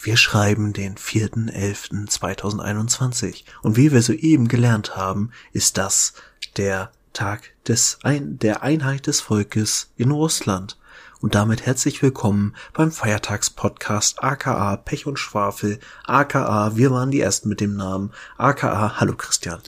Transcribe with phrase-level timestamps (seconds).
[0.00, 6.12] Wir schreiben den 4.11.2021 und wie wir soeben gelernt haben, ist das
[6.56, 10.78] der Tag des Ein der Einheit des Volkes in Russland.
[11.20, 17.48] Und damit herzlich willkommen beim Feiertagspodcast aka Pech und Schwafel aka Wir waren die Ersten
[17.48, 19.60] mit dem Namen aka Hallo Christian.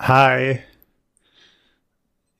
[0.00, 0.58] Hi.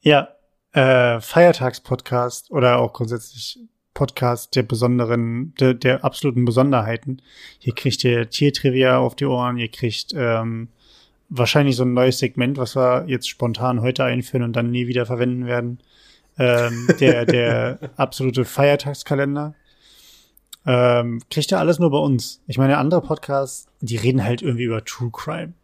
[0.00, 0.30] Ja,
[0.73, 3.61] äh, Feiertagspodcast oder auch grundsätzlich
[3.98, 7.20] Podcast der besonderen, der, der absoluten Besonderheiten.
[7.58, 10.68] Hier kriegt ihr Tiertrivia auf die Ohren, ihr kriegt ähm,
[11.28, 15.04] wahrscheinlich so ein neues Segment, was wir jetzt spontan heute einführen und dann nie wieder
[15.04, 15.80] verwenden werden.
[16.38, 19.56] Ähm, der, der absolute Feiertagskalender.
[20.65, 22.40] Ähm, kriegt ihr alles nur bei uns.
[22.46, 25.54] Ich meine, andere Podcasts, die reden halt irgendwie über True Crime.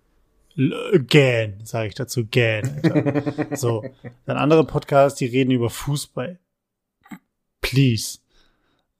[1.06, 2.80] Gähn, sage ich dazu, gähn.
[2.82, 3.56] Alter.
[3.56, 3.84] so,
[4.26, 6.40] dann andere Podcasts, die reden über Fußball.
[7.60, 8.23] Please.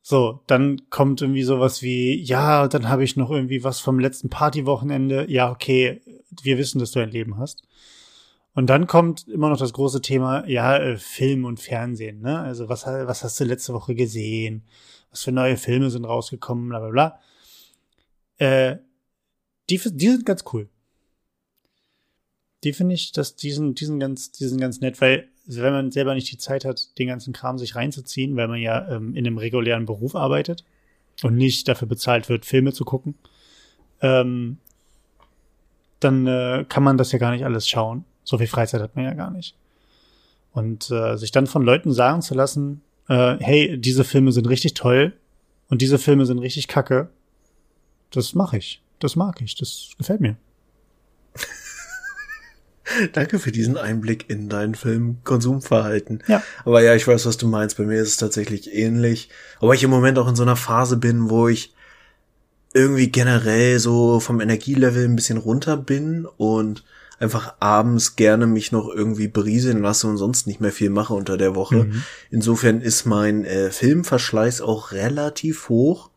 [0.07, 4.29] So, dann kommt irgendwie sowas wie, ja, dann habe ich noch irgendwie was vom letzten
[4.29, 5.31] Partywochenende.
[5.31, 6.03] Ja, okay,
[6.43, 7.63] wir wissen, dass du ein Leben hast.
[8.53, 12.39] Und dann kommt immer noch das große Thema, ja, äh, Film und Fernsehen, ne?
[12.39, 14.65] Also was, was hast du letzte Woche gesehen?
[15.11, 17.21] Was für neue Filme sind rausgekommen, bla bla bla.
[18.37, 18.77] Äh,
[19.71, 20.69] die, die sind ganz cool.
[22.63, 26.31] Die finde ich, dass diesen, diesen ganz, diesen ganz nett, weil wenn man selber nicht
[26.31, 29.87] die Zeit hat, den ganzen Kram sich reinzuziehen, weil man ja ähm, in einem regulären
[29.87, 30.65] Beruf arbeitet
[31.23, 33.15] und nicht dafür bezahlt wird, Filme zu gucken,
[34.01, 34.59] ähm,
[36.01, 38.05] dann äh, kann man das ja gar nicht alles schauen.
[38.25, 39.55] So viel Freizeit hat man ja gar nicht.
[40.53, 44.75] Und äh, sich dann von Leuten sagen zu lassen, äh, hey, diese Filme sind richtig
[44.75, 45.13] toll
[45.69, 47.11] und diese Filme sind richtig kacke,
[48.11, 48.81] das mache ich.
[49.01, 49.57] Das mag ich.
[49.57, 50.37] Das gefällt mir.
[53.13, 56.23] Danke für diesen Einblick in dein Filmkonsumverhalten.
[56.27, 56.43] Ja.
[56.65, 57.77] Aber ja, ich weiß, was du meinst.
[57.77, 59.31] Bei mir ist es tatsächlich ähnlich.
[59.61, 61.75] Aber ich im Moment auch in so einer Phase bin, wo ich
[62.75, 66.85] irgendwie generell so vom Energielevel ein bisschen runter bin und
[67.21, 71.37] einfach abends gerne mich noch irgendwie berieseln lasse und sonst nicht mehr viel mache unter
[71.37, 71.85] der Woche.
[71.85, 72.03] Mhm.
[72.31, 76.11] Insofern ist mein äh, Filmverschleiß auch relativ hoch.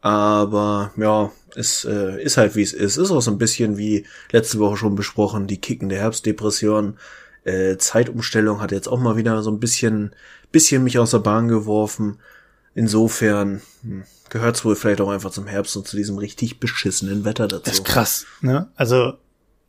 [0.00, 2.96] Aber ja, es äh, ist halt wie es ist.
[2.96, 6.96] Ist auch so ein bisschen wie letzte Woche schon besprochen, die kickende Herbstdepression.
[7.44, 10.14] Äh, Zeitumstellung hat jetzt auch mal wieder so ein bisschen,
[10.50, 12.18] bisschen mich aus der Bahn geworfen.
[12.74, 17.24] Insofern hm, gehört es wohl vielleicht auch einfach zum Herbst und zu diesem richtig beschissenen
[17.24, 17.62] Wetter dazu.
[17.64, 18.68] Das ist krass, ne?
[18.74, 19.14] Also,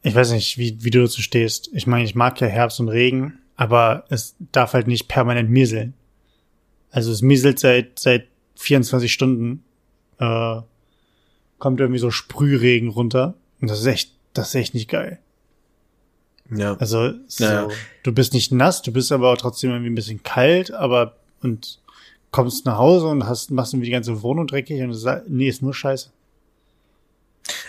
[0.02, 1.70] ich weiß nicht, wie, wie du dazu stehst.
[1.74, 5.94] Ich meine, ich mag ja Herbst und Regen, aber es darf halt nicht permanent mieseln.
[6.92, 9.64] Also es mieselt seit, seit 24 Stunden
[10.20, 10.62] äh,
[11.60, 13.36] kommt irgendwie so Sprühregen runter.
[13.62, 15.20] Und das ist echt, das ist echt nicht geil.
[16.52, 16.76] Ja.
[16.76, 17.68] Also, so, ja.
[18.04, 21.80] du bist nicht nass, du bist aber auch trotzdem irgendwie ein bisschen kalt, aber und
[22.32, 25.62] kommst nach Hause und hast, machst irgendwie die ganze Wohnung dreckig und sagst, nee, ist
[25.62, 26.10] nur scheiße.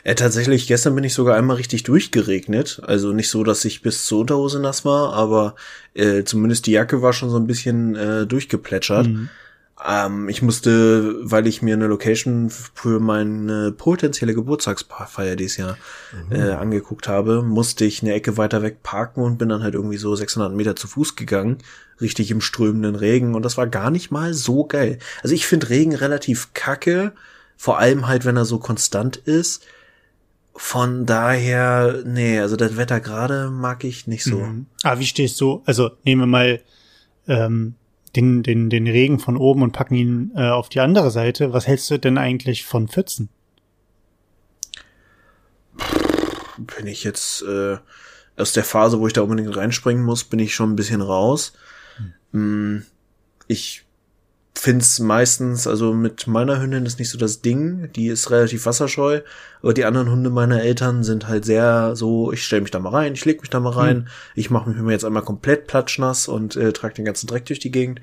[0.05, 2.81] Äh, tatsächlich, gestern bin ich sogar einmal richtig durchgeregnet.
[2.85, 5.55] Also nicht so, dass ich bis zur Unterhose nass war, aber
[5.95, 9.07] äh, zumindest die Jacke war schon so ein bisschen äh, durchgeplätschert.
[9.07, 9.29] Mhm.
[9.85, 15.77] Ähm, ich musste, weil ich mir eine Location für meine potenzielle Geburtstagsfeier dieses Jahr
[16.31, 16.35] mhm.
[16.35, 19.99] äh, angeguckt habe, musste ich eine Ecke weiter weg parken und bin dann halt irgendwie
[19.99, 21.59] so 600 Meter zu Fuß gegangen,
[22.01, 24.99] richtig im strömenden Regen und das war gar nicht mal so geil.
[25.23, 27.13] Also ich finde Regen relativ kacke,
[27.59, 29.65] vor allem halt, wenn er so konstant ist.
[30.59, 34.39] Von daher, nee, also das Wetter gerade mag ich nicht so.
[34.39, 34.67] Mhm.
[34.83, 35.63] Ah, wie stehst du?
[35.67, 36.61] Also nehmen wir mal
[37.29, 37.75] ähm,
[38.17, 41.53] den, den, den Regen von oben und packen ihn äh, auf die andere Seite.
[41.53, 43.29] Was hältst du denn eigentlich von Pfützen?
[46.57, 47.77] Bin ich jetzt äh,
[48.37, 51.53] aus der Phase, wo ich da unbedingt reinspringen muss, bin ich schon ein bisschen raus.
[52.33, 52.85] Hm.
[53.49, 53.86] Ich
[54.59, 59.21] find's meistens, also mit meiner Hündin ist nicht so das Ding, die ist relativ wasserscheu,
[59.63, 62.91] aber die anderen Hunde meiner Eltern sind halt sehr so, ich stelle mich da mal
[62.91, 64.07] rein, ich leg mich da mal rein, hm.
[64.35, 67.71] ich mache mich jetzt einmal komplett platschnass und äh, trage den ganzen Dreck durch die
[67.71, 68.01] Gegend.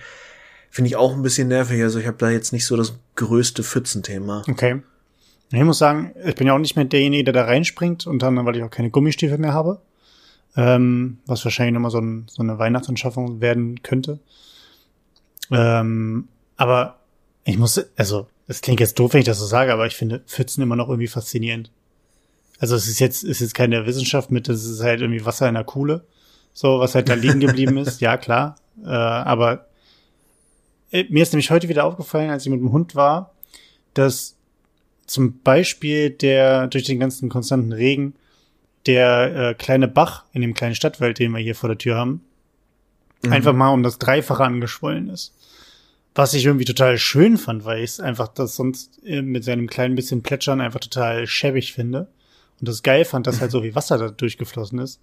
[0.70, 3.64] Finde ich auch ein bisschen nervig, also ich habe da jetzt nicht so das größte
[3.64, 4.44] Pfützenthema.
[4.50, 4.82] Okay.
[5.52, 8.48] Ich muss sagen, ich bin ja auch nicht mehr derjenige, der da reinspringt, unter anderem,
[8.48, 9.82] weil ich auch keine Gummistiefel mehr habe.
[10.56, 14.20] Ähm, was wahrscheinlich nochmal so, ein, so eine Weihnachtsanschaffung werden könnte.
[15.52, 16.28] Ähm,
[16.58, 17.00] aber
[17.46, 20.20] ich muss, also, es klingt jetzt doof, wenn ich das so sage, aber ich finde
[20.28, 21.72] Pfützen immer noch irgendwie faszinierend.
[22.60, 25.56] Also es ist jetzt, ist jetzt keine Wissenschaft mit, es ist halt irgendwie Wasser in
[25.56, 26.06] der Kuhle.
[26.54, 28.56] So, was halt da liegen geblieben ist, ja klar.
[28.84, 29.68] Äh, aber
[30.92, 33.34] äh, mir ist nämlich heute wieder aufgefallen, als ich mit dem Hund war,
[33.94, 34.36] dass
[35.08, 38.16] zum Beispiel der durch den ganzen konstanten Regen
[38.86, 42.22] der äh, kleine Bach in dem kleinen Stadtwald, den wir hier vor der Tür haben,
[43.24, 43.34] mhm.
[43.34, 45.34] einfach mal um das Dreifache angeschwollen ist.
[46.16, 49.68] Was ich irgendwie total schön fand, weil ich es einfach das sonst äh, mit seinem
[49.68, 52.08] kleinen bisschen Plätschern einfach total schäbig finde.
[52.60, 55.02] Und das geil fand, dass halt so viel Wasser da durchgeflossen ist.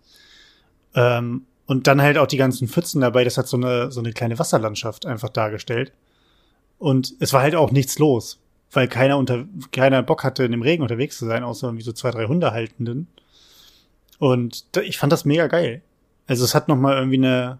[0.95, 4.13] Ähm, und dann halt auch die ganzen Pfützen dabei, das hat so eine, so eine
[4.13, 5.93] kleine Wasserlandschaft einfach dargestellt.
[6.79, 8.41] Und es war halt auch nichts los,
[8.73, 11.93] weil keiner unter, keiner Bock hatte, in dem Regen unterwegs zu sein, außer irgendwie so
[11.93, 13.07] zwei, drei Hundehaltenden.
[14.19, 15.83] Und ich fand das mega geil.
[16.27, 17.59] Also es hat nochmal irgendwie eine,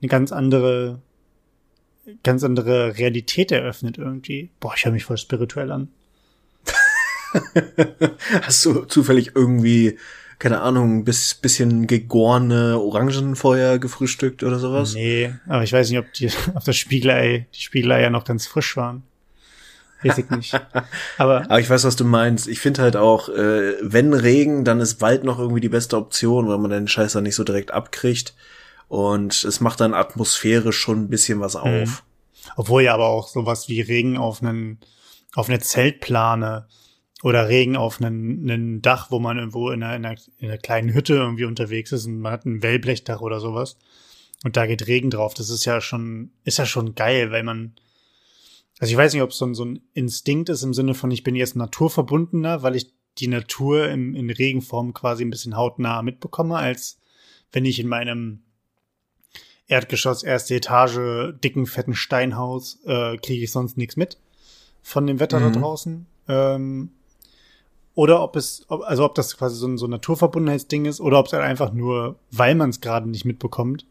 [0.00, 1.00] eine ganz andere,
[2.22, 4.50] ganz andere Realität eröffnet irgendwie.
[4.60, 5.88] Boah, ich höre mich voll spirituell an.
[8.42, 9.98] Hast du zufällig irgendwie,
[10.38, 14.94] keine Ahnung, bis, bisschen gegorene Orangenfeuer gefrühstückt oder sowas?
[14.94, 18.46] Nee, aber ich weiß nicht, ob die, ob das Spiegelei, die Spiegelei ja noch ganz
[18.46, 19.04] frisch waren.
[20.02, 20.52] Weiß ich nicht.
[21.16, 22.48] Aber, aber ich weiß, was du meinst.
[22.48, 26.48] Ich finde halt auch, äh, wenn Regen, dann ist Wald noch irgendwie die beste Option,
[26.48, 28.34] weil man den Scheiß dann nicht so direkt abkriegt.
[28.92, 31.88] Und es macht dann atmosphärisch schon ein bisschen was auf.
[31.88, 31.96] Mhm.
[32.56, 34.80] Obwohl ja aber auch sowas wie Regen auf einen,
[35.34, 36.68] auf eine Zeltplane
[37.22, 40.58] oder Regen auf einen, einen Dach, wo man irgendwo in einer, in, einer, in einer
[40.58, 43.78] kleinen Hütte irgendwie unterwegs ist und man hat ein Wellblechdach oder sowas.
[44.44, 45.32] Und da geht Regen drauf.
[45.32, 47.74] Das ist ja schon, ist ja schon geil, weil man,
[48.78, 51.10] also ich weiß nicht, ob es so ein, so ein Instinkt ist im Sinne von,
[51.10, 56.02] ich bin jetzt naturverbundener, weil ich die Natur im, in Regenform quasi ein bisschen hautnah
[56.02, 56.98] mitbekomme, als
[57.52, 58.42] wenn ich in meinem
[59.68, 64.18] Erdgeschoss, erste Etage, dicken, fetten Steinhaus, äh, kriege ich sonst nichts mit
[64.82, 65.52] von dem Wetter mhm.
[65.52, 66.06] da draußen.
[66.28, 66.90] Ähm,
[67.94, 71.18] oder ob es, ob, also ob das quasi so ein, so ein Naturverbundenheitsding ist, oder
[71.18, 73.86] ob es halt einfach nur, weil man es gerade nicht mitbekommt,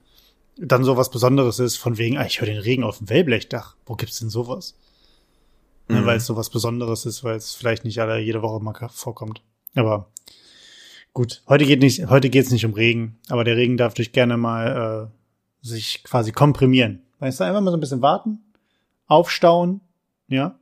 [0.58, 3.76] dann so was Besonderes ist, von wegen, ah, ich höre den Regen auf dem Wellblechdach.
[3.86, 4.76] Wo gibt's denn sowas?
[5.88, 6.02] Ne, mhm.
[6.02, 8.74] Ne, weil es so was Besonderes ist, weil es vielleicht nicht alle jede Woche mal
[8.90, 9.42] vorkommt.
[9.76, 10.12] Aber
[11.14, 14.36] gut, heute geht nicht, heute geht's nicht um Regen, aber der Regen darf durch gerne
[14.36, 15.21] mal äh,
[15.62, 17.04] sich quasi komprimieren.
[17.20, 18.40] Weißt du, einfach mal so ein bisschen warten,
[19.08, 19.82] aufstauen,
[20.28, 20.60] ja,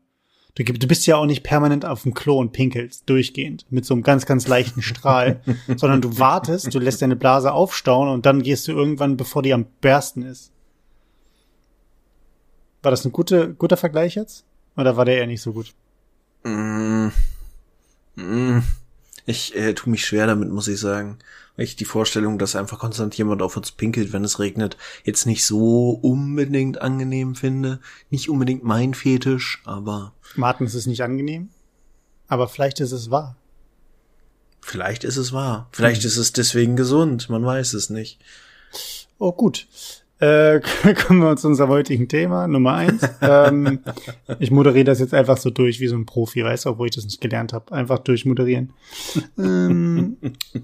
[0.55, 3.93] Du, du bist ja auch nicht permanent auf dem Klo und pinkelst durchgehend mit so
[3.93, 5.41] einem ganz, ganz leichten Strahl,
[5.77, 9.53] sondern du wartest, du lässt deine Blase aufstauen und dann gehst du irgendwann, bevor die
[9.53, 10.51] am bersten ist.
[12.81, 14.45] War das ein gute, guter Vergleich jetzt?
[14.75, 15.73] Oder war der eher nicht so gut?
[16.43, 17.07] Mm.
[18.15, 18.59] Mm.
[19.29, 21.19] Ich äh, tue mich schwer damit, muss ich sagen
[21.59, 25.25] weil ich die Vorstellung, dass einfach konstant jemand auf uns pinkelt, wenn es regnet, jetzt
[25.25, 27.81] nicht so unbedingt angenehm finde.
[28.09, 30.13] Nicht unbedingt mein Fetisch, aber.
[30.35, 31.49] Martin, ist es nicht angenehm?
[32.29, 33.35] Aber vielleicht ist es wahr.
[34.61, 35.67] Vielleicht ist es wahr.
[35.73, 36.07] Vielleicht mhm.
[36.07, 37.29] ist es deswegen gesund.
[37.29, 38.21] Man weiß es nicht.
[39.17, 39.67] Oh, gut.
[40.19, 40.59] Äh,
[41.07, 43.07] kommen wir zu unserem heutigen Thema, Nummer eins.
[43.21, 43.79] ähm,
[44.39, 46.95] ich moderiere das jetzt einfach so durch wie so ein Profi, weißt du, obwohl ich
[46.95, 47.71] das nicht gelernt habe.
[47.71, 48.73] Einfach durchmoderieren.
[49.37, 50.17] ähm,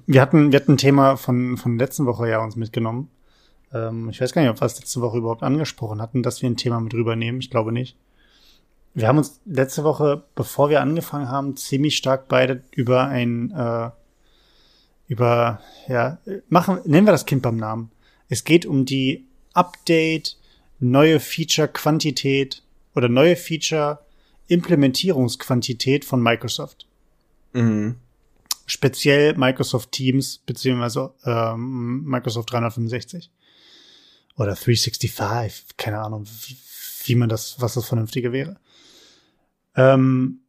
[0.05, 3.09] wir hatten, wir hatten ein Thema von, von letzten Woche ja uns mitgenommen.
[3.73, 6.49] Ähm, ich weiß gar nicht, ob wir es letzte Woche überhaupt angesprochen hatten, dass wir
[6.49, 7.39] ein Thema mit rübernehmen.
[7.39, 7.97] Ich glaube nicht.
[8.93, 13.89] Wir haben uns letzte Woche, bevor wir angefangen haben, ziemlich stark beide über ein, äh,
[15.07, 16.17] über, ja,
[16.49, 17.91] machen, nennen wir das Kind beim Namen.
[18.27, 19.24] Es geht um die
[19.55, 20.37] Update,
[20.79, 22.61] neue Feature-Quantität
[22.93, 26.85] oder neue Feature-Implementierungsquantität von Microsoft.
[27.53, 27.95] Mhm.
[28.67, 33.31] Speziell Microsoft Teams beziehungsweise ähm, Microsoft 365
[34.37, 36.57] oder 365, keine Ahnung, wie,
[37.05, 38.59] wie man das, was das Vernünftige wäre.
[39.75, 40.41] Ähm,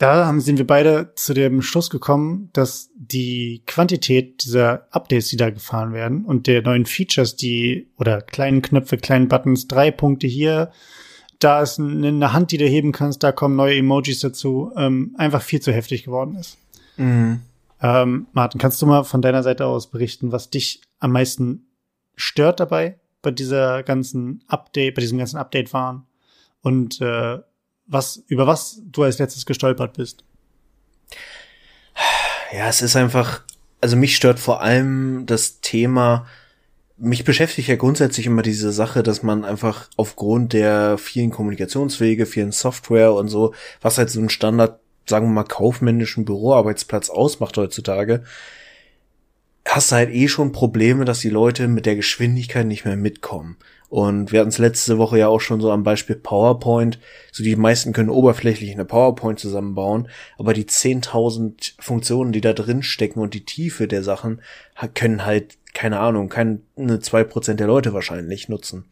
[0.00, 5.36] da haben, sind wir beide zu dem Schluss gekommen, dass die Quantität dieser Updates, die
[5.36, 10.26] da gefahren werden und der neuen Features, die oder kleinen Knöpfe, kleinen Buttons, drei Punkte
[10.26, 10.70] hier,
[11.38, 15.42] da ist eine Hand, die du heben kannst, da kommen neue Emojis dazu, ähm, einfach
[15.42, 16.56] viel zu heftig geworden ist.
[16.96, 17.40] Mhm.
[17.82, 21.66] Ähm, Martin, kannst du mal von deiner Seite aus berichten, was dich am meisten
[22.16, 26.06] stört dabei bei dieser ganzen Update, bei diesem ganzen Update waren
[26.62, 27.38] und äh,
[27.90, 30.24] was, über was du als letztes gestolpert bist.
[32.52, 33.42] Ja, es ist einfach,
[33.80, 36.26] also mich stört vor allem das Thema,
[36.96, 42.52] mich beschäftigt ja grundsätzlich immer diese Sache, dass man einfach aufgrund der vielen Kommunikationswege, vielen
[42.52, 48.22] Software und so, was halt so ein Standard, sagen wir mal, kaufmännischen Büroarbeitsplatz ausmacht heutzutage,
[49.66, 53.56] hast du halt eh schon Probleme, dass die Leute mit der Geschwindigkeit nicht mehr mitkommen.
[53.88, 57.00] Und wir hatten es letzte Woche ja auch schon so am Beispiel PowerPoint.
[57.32, 62.84] So die meisten können oberflächlich eine PowerPoint zusammenbauen, aber die 10.000 Funktionen, die da drin
[62.84, 64.42] stecken und die Tiefe der Sachen
[64.94, 66.60] können halt, keine Ahnung, keine
[67.00, 68.84] zwei Prozent der Leute wahrscheinlich nutzen.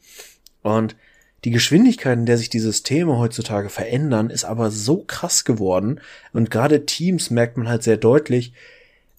[0.63, 0.97] Und
[1.45, 6.01] die Geschwindigkeit, in der sich die Systeme heutzutage verändern, ist aber so krass geworden.
[6.33, 8.53] Und gerade Teams merkt man halt sehr deutlich.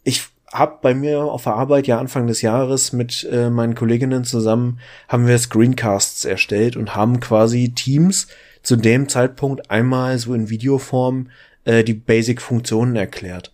[0.04, 4.24] Ich habe bei mir auf der Arbeit ja Anfang des Jahres mit äh, meinen Kolleginnen
[4.24, 8.28] zusammen haben wir Screencasts erstellt und haben quasi Teams
[8.64, 11.30] zu dem Zeitpunkt einmal so in Videoform
[11.66, 13.54] äh, die Basic-Funktionen erklärt.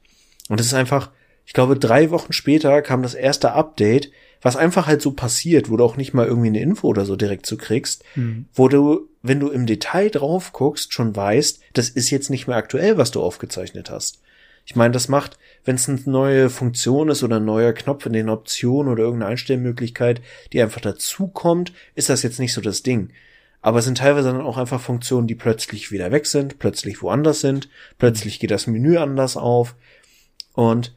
[0.49, 1.11] Und es ist einfach,
[1.45, 4.11] ich glaube, drei Wochen später kam das erste Update,
[4.41, 7.15] was einfach halt so passiert, wo du auch nicht mal irgendwie eine Info oder so
[7.15, 8.45] direkt zu kriegst, mhm.
[8.53, 12.57] wo du, wenn du im Detail drauf guckst, schon weißt, das ist jetzt nicht mehr
[12.57, 14.19] aktuell, was du aufgezeichnet hast.
[14.65, 18.13] Ich meine, das macht, wenn es eine neue Funktion ist oder ein neuer Knopf in
[18.13, 20.22] den Optionen oder irgendeine Einstellmöglichkeit,
[20.53, 23.10] die einfach dazukommt, ist das jetzt nicht so das Ding.
[23.62, 27.41] Aber es sind teilweise dann auch einfach Funktionen, die plötzlich wieder weg sind, plötzlich woanders
[27.41, 27.67] sind,
[27.98, 29.75] plötzlich geht das Menü anders auf.
[30.53, 30.93] Und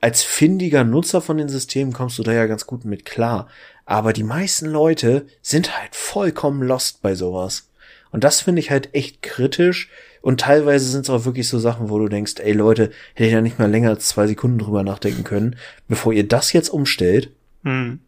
[0.00, 3.48] als findiger Nutzer von den Systemen kommst du da ja ganz gut mit klar.
[3.86, 7.70] Aber die meisten Leute sind halt vollkommen lost bei sowas.
[8.10, 9.88] Und das finde ich halt echt kritisch.
[10.24, 13.34] Und teilweise sind es auch wirklich so Sachen, wo du denkst, ey Leute, hätte ich
[13.34, 17.30] da nicht mal länger als zwei Sekunden drüber nachdenken können, bevor ihr das jetzt umstellt.
[17.62, 18.00] Hm.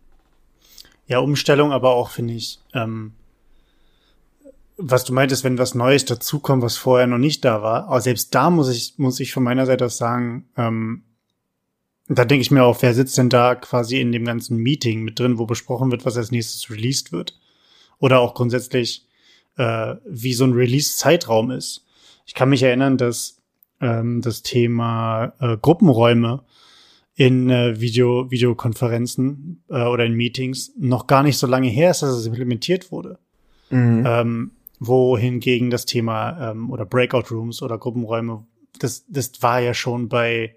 [1.07, 3.13] Ja, Umstellung, aber auch finde ich, ähm,
[4.79, 7.85] was du meintest, wenn was Neues dazukommt, was vorher noch nicht da war.
[7.89, 11.03] Aber selbst da muss ich, muss ich von meiner Seite aus sagen, ähm,
[12.09, 15.19] da denke ich mir auch, wer sitzt denn da quasi in dem ganzen Meeting mit
[15.19, 17.39] drin, wo besprochen wird, was als nächstes released wird?
[17.99, 19.07] Oder auch grundsätzlich,
[19.59, 21.83] äh, wie so ein Release-Zeitraum ist.
[22.27, 23.41] Ich kann mich erinnern, dass
[23.81, 26.43] ähm, das Thema äh, Gruppenräume
[27.15, 32.03] in äh, Video Videokonferenzen äh, oder in Meetings noch gar nicht so lange her ist,
[32.03, 33.19] dass es implementiert wurde.
[33.71, 34.05] Mhm.
[34.07, 38.47] Ähm, wohingegen das Thema ähm, oder Breakout Rooms oder Gruppenräume,
[38.79, 40.55] das, das war ja schon bei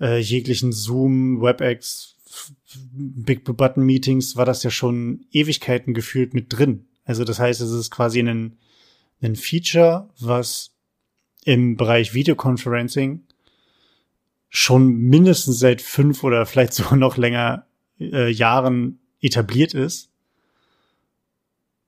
[0.00, 2.16] äh, jeglichen Zoom, WebEx,
[2.92, 6.86] Big Button Meetings war das ja schon Ewigkeiten gefühlt mit drin.
[7.04, 8.58] Also das heißt, es ist quasi ein,
[9.22, 10.72] ein Feature, was
[11.44, 13.22] im Bereich Videoconferencing
[14.48, 17.66] schon mindestens seit fünf oder vielleicht sogar noch länger
[18.00, 20.10] äh, Jahren etabliert ist.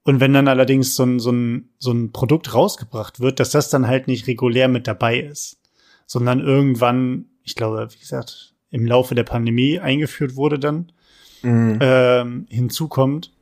[0.05, 3.69] Und wenn dann allerdings so ein, so, ein, so ein Produkt rausgebracht wird, dass das
[3.69, 5.61] dann halt nicht regulär mit dabei ist,
[6.07, 10.93] sondern irgendwann, ich glaube, wie gesagt, im Laufe der Pandemie eingeführt wurde dann,
[11.43, 11.79] mhm.
[11.83, 13.33] ähm, hinzukommt,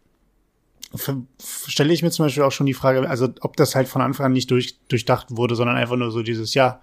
[1.39, 4.27] stelle ich mir zum Beispiel auch schon die Frage, also ob das halt von Anfang
[4.27, 6.81] an nicht durch, durchdacht wurde, sondern einfach nur so dieses, ja,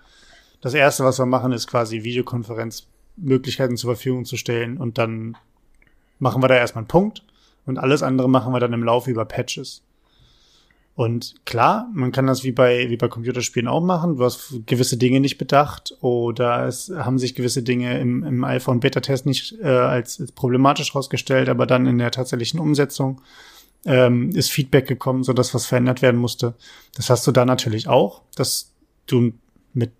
[0.61, 5.37] das erste, was wir machen, ist quasi Videokonferenzmöglichkeiten zur Verfügung zu stellen und dann
[6.19, 7.23] machen wir da erstmal einen Punkt
[7.65, 9.81] und alles andere machen wir dann im Laufe über Patches.
[10.95, 14.17] Und klar, man kann das wie bei, wie bei Computerspielen auch machen.
[14.17, 18.79] Du hast gewisse Dinge nicht bedacht oder es haben sich gewisse Dinge im, im iPhone
[18.79, 23.21] Beta-Test nicht äh, als, als problematisch herausgestellt, aber dann in der tatsächlichen Umsetzung
[23.85, 26.55] ähm, ist Feedback gekommen, so dass was verändert werden musste.
[26.95, 28.71] Das hast du da natürlich auch, dass
[29.07, 29.33] du
[29.73, 29.91] mit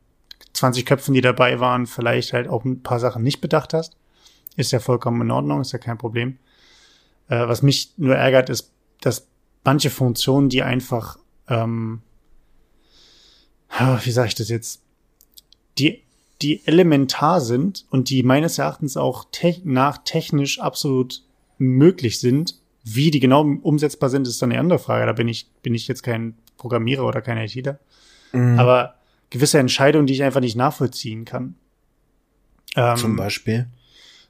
[0.54, 3.98] 20 Köpfen, die dabei waren, vielleicht halt auch ein paar Sachen nicht bedacht hast.
[4.56, 6.38] Ist ja vollkommen in Ordnung, ist ja kein Problem.
[7.28, 8.72] Äh, was mich nur ärgert, ist,
[9.02, 9.28] dass
[9.64, 12.02] manche Funktionen, die einfach, ähm,
[14.04, 14.82] wie sage ich das jetzt,
[15.80, 16.04] die,
[16.42, 21.24] die elementar sind und die meines Erachtens auch te nach technisch absolut
[21.58, 25.06] möglich sind, wie die genau umsetzbar sind, ist dann eine andere Frage.
[25.06, 27.80] Da bin ich, bin ich jetzt kein Programmierer oder kein ITler.
[28.34, 28.60] Mhm.
[28.60, 28.96] Aber
[29.30, 31.56] gewisse Entscheidungen, die ich einfach nicht nachvollziehen kann.
[32.76, 33.68] Ähm, zum Beispiel?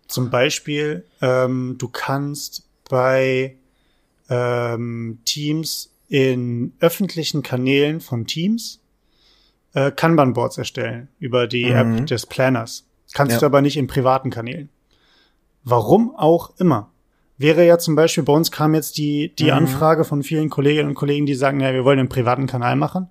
[0.07, 3.57] Zum Beispiel, ähm, du kannst bei
[4.29, 8.81] ähm, Teams in öffentlichen Kanälen von Teams
[9.73, 11.71] äh, Kanban-Boards erstellen über die mhm.
[11.97, 12.85] App des Planners.
[13.13, 13.39] Kannst ja.
[13.39, 14.69] du aber nicht in privaten Kanälen.
[15.63, 16.92] Warum auch immer
[17.43, 19.51] wäre ja zum Beispiel, bei uns kam jetzt die, die mhm.
[19.51, 23.09] Anfrage von vielen Kolleginnen und Kollegen, die sagen, ja, wir wollen einen privaten Kanal machen,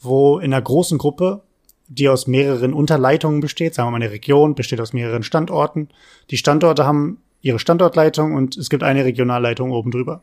[0.00, 1.42] wo in einer großen Gruppe,
[1.86, 5.88] die aus mehreren Unterleitungen besteht, sagen wir mal eine Region, besteht aus mehreren Standorten.
[6.30, 10.22] Die Standorte haben ihre Standortleitung und es gibt eine Regionalleitung oben drüber.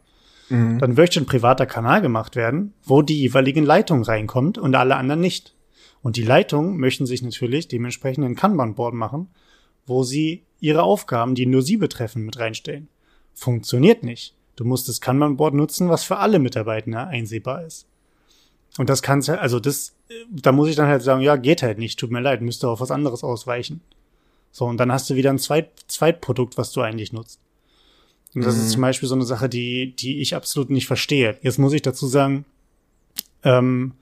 [0.50, 0.78] Mhm.
[0.78, 5.22] Dann möchte ein privater Kanal gemacht werden, wo die jeweiligen Leitungen reinkommt und alle anderen
[5.22, 5.56] nicht.
[6.04, 9.30] Und die Leitungen möchten sich natürlich dementsprechend ein Kanban-Board machen,
[9.88, 12.90] wo sie ihre Aufgaben, die nur sie betreffen, mit reinstellen
[13.36, 14.34] funktioniert nicht.
[14.56, 17.86] Du musst das Kanban-Board nutzen, was für alle Mitarbeiter einsehbar ist.
[18.78, 19.94] Und das kannst halt, also das,
[20.30, 22.82] da muss ich dann halt sagen, ja, geht halt nicht, tut mir leid, müsste auf
[22.82, 23.82] was anderes ausweichen.
[24.52, 27.40] So, und dann hast du wieder ein Zweit Zweitprodukt, was du eigentlich nutzt.
[28.34, 28.62] Und das mhm.
[28.62, 31.38] ist zum Beispiel so eine Sache, die, die ich absolut nicht verstehe.
[31.42, 32.46] Jetzt muss ich dazu sagen,
[33.44, 33.94] ähm,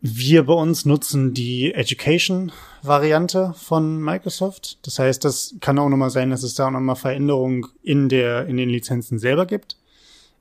[0.00, 4.78] wir bei uns nutzen die Education-Variante von Microsoft.
[4.86, 8.46] Das heißt, das kann auch nochmal sein, dass es da auch nochmal Veränderungen in der,
[8.46, 9.76] in den Lizenzen selber gibt.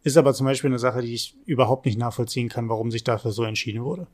[0.04, 3.32] Ist aber zum Beispiel eine Sache, die ich überhaupt nicht nachvollziehen kann, warum sich dafür
[3.32, 4.08] so entschieden wurde.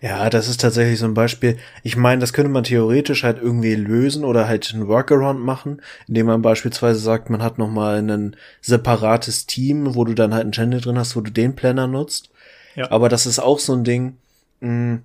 [0.00, 1.58] Ja, das ist tatsächlich so ein Beispiel.
[1.82, 6.26] Ich meine, das könnte man theoretisch halt irgendwie lösen oder halt ein Workaround machen, indem
[6.26, 10.80] man beispielsweise sagt, man hat nochmal ein separates Team, wo du dann halt einen Channel
[10.80, 12.30] drin hast, wo du den Planner nutzt.
[12.74, 12.90] Ja.
[12.90, 14.16] Aber das ist auch so ein Ding.
[14.60, 15.00] Mh,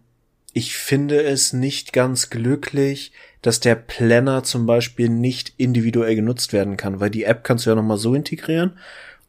[0.54, 6.78] ich finde es nicht ganz glücklich, dass der Planner zum Beispiel nicht individuell genutzt werden
[6.78, 8.74] kann, weil die App kannst du ja nochmal so integrieren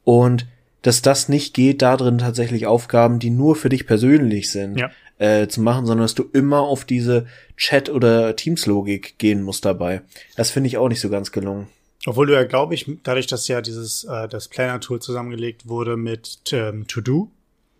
[0.04, 0.46] und
[0.82, 4.90] dass das nicht geht, da drin tatsächlich Aufgaben, die nur für dich persönlich sind, ja.
[5.18, 7.26] äh, zu machen, sondern dass du immer auf diese
[7.56, 10.02] Chat- oder Teams-Logik gehen musst dabei.
[10.34, 11.68] Das finde ich auch nicht so ganz gelungen.
[12.04, 16.40] Obwohl du ja, glaube ich, dadurch, dass ja dieses äh, das Planner-Tool zusammengelegt wurde mit
[16.50, 17.30] ähm, To-Do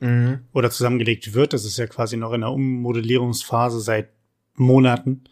[0.02, 0.40] mhm.
[0.52, 4.10] oder zusammengelegt wird, das ist ja quasi noch in der Ummodellierungsphase seit
[4.54, 5.24] Monaten,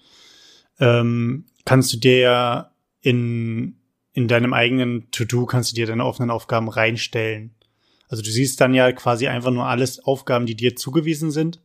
[0.78, 2.70] ähm, kannst du dir ja
[3.02, 3.76] in
[4.12, 7.54] in deinem eigenen To-Do kannst du dir deine offenen Aufgaben reinstellen.
[8.08, 11.60] Also du siehst dann ja quasi einfach nur alles Aufgaben, die dir zugewiesen sind.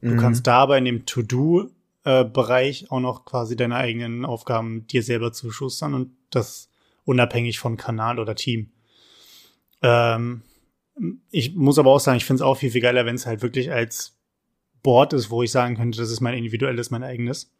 [0.00, 0.18] Du mhm.
[0.18, 5.32] kannst da aber in dem To-Do-Bereich äh, auch noch quasi deine eigenen Aufgaben dir selber
[5.32, 6.68] zuschustern und das
[7.04, 8.70] unabhängig von Kanal oder Team.
[9.82, 10.42] Ähm,
[11.30, 13.42] ich muss aber auch sagen, ich finde es auch viel, viel geiler, wenn es halt
[13.42, 14.16] wirklich als
[14.82, 17.52] Board ist, wo ich sagen könnte, das ist mein individuelles, mein eigenes.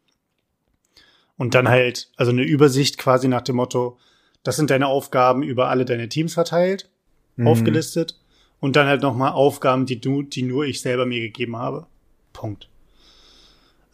[1.37, 3.97] Und dann halt, also eine Übersicht quasi nach dem Motto,
[4.43, 6.89] das sind deine Aufgaben über alle deine Teams verteilt,
[7.35, 7.47] mhm.
[7.47, 8.17] aufgelistet
[8.59, 11.87] und dann halt nochmal Aufgaben, die du, die nur ich selber mir gegeben habe.
[12.31, 12.69] Punkt.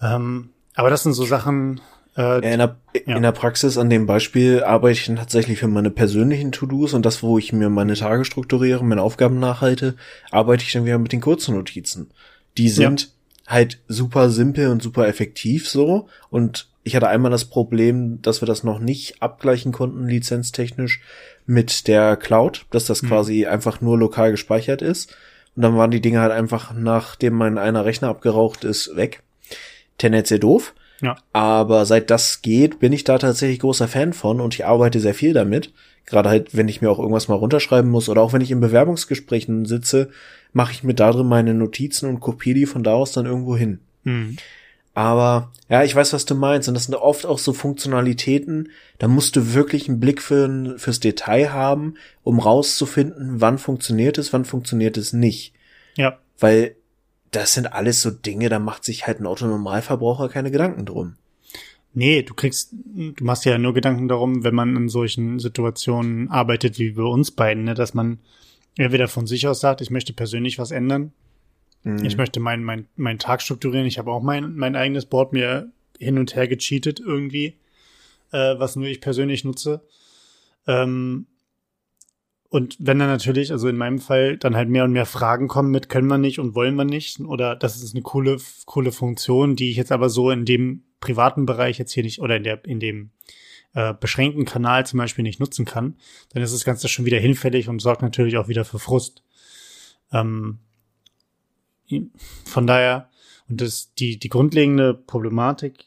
[0.02, 1.82] Ähm, aber das sind so Sachen.
[2.18, 3.16] Äh, in, der, ja.
[3.16, 7.06] in der Praxis an dem Beispiel arbeite ich dann tatsächlich für meine persönlichen To-Dos und
[7.06, 9.96] das, wo ich mir meine Tage strukturiere, meine Aufgaben nachhalte,
[10.30, 12.12] arbeite ich dann wieder mit den kurzen Notizen.
[12.58, 13.54] Die sind ja.
[13.54, 18.46] halt super simpel und super effektiv so und ich hatte einmal das Problem, dass wir
[18.46, 21.02] das noch nicht abgleichen konnten, lizenztechnisch,
[21.46, 23.08] mit der Cloud, dass das mhm.
[23.08, 25.16] quasi einfach nur lokal gespeichert ist.
[25.56, 29.22] Und dann waren die Dinge halt einfach, nachdem mein einer Rechner abgeraucht ist, weg.
[29.98, 30.74] Tendenziell doof.
[31.02, 31.16] Ja.
[31.34, 35.14] Aber seit das geht, bin ich da tatsächlich großer Fan von und ich arbeite sehr
[35.14, 35.74] viel damit.
[36.06, 38.60] Gerade halt, wenn ich mir auch irgendwas mal runterschreiben muss oder auch wenn ich in
[38.60, 40.10] Bewerbungsgesprächen sitze,
[40.54, 43.56] mache ich mir da drin meine Notizen und kopiere die von da aus dann irgendwo
[43.56, 43.80] hin.
[44.04, 44.38] Mhm.
[44.94, 46.68] Aber ja, ich weiß, was du meinst.
[46.68, 51.00] Und das sind oft auch so Funktionalitäten, da musst du wirklich einen Blick für, fürs
[51.00, 55.54] Detail haben, um rauszufinden, wann funktioniert es, wann funktioniert es nicht.
[55.96, 56.20] Ja.
[56.40, 56.76] Weil
[57.32, 61.16] das sind alles so Dinge, da macht sich halt ein Autonormalverbraucher keine Gedanken drum.
[61.94, 66.80] Nee, du kriegst, du machst ja nur Gedanken darum, wenn man in solchen Situationen arbeitet
[66.80, 68.20] wie bei uns beiden, ne, dass man
[68.78, 71.12] entweder von sich aus sagt, ich möchte persönlich was ändern
[71.84, 72.06] Mhm.
[72.06, 73.88] Ich möchte meinen mein, mein Tag strukturieren.
[73.88, 77.58] Ich habe auch mein, mein eigenes Board mir hin und her gecheatet irgendwie,
[78.32, 79.82] äh, was nur ich persönlich nutze.
[80.68, 81.28] Ähm,
[82.52, 85.72] und wenn dann natürlich, also in meinem Fall, dann halt mehr und mehr Fragen kommen
[85.72, 89.56] mit, können wir nicht und wollen wir nicht, oder das ist eine coole, coole Funktion,
[89.56, 92.66] die ich jetzt aber so in dem privaten Bereich jetzt hier nicht, oder in der,
[92.66, 93.12] in dem
[93.74, 95.96] äh, beschränkten Kanal zum Beispiel nicht nutzen kann,
[96.34, 99.24] dann ist das Ganze schon wieder hinfällig und sorgt natürlich auch wieder für Frust.
[100.12, 100.60] Ähm,
[102.44, 103.10] von daher,
[103.48, 105.86] und das, die, die grundlegende Problematik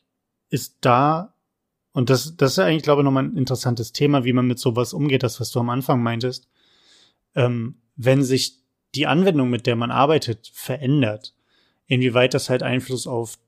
[0.48, 1.34] ist da,
[1.92, 4.94] und das, das ist eigentlich, glaube ich, nochmal ein interessantes Thema, wie man mit sowas
[4.94, 6.48] umgeht, das, was du am Anfang meintest.
[7.34, 11.34] Ähm, wenn sich die Anwendung, mit der man arbeitet, verändert,
[11.86, 13.38] inwieweit das halt Einfluss auf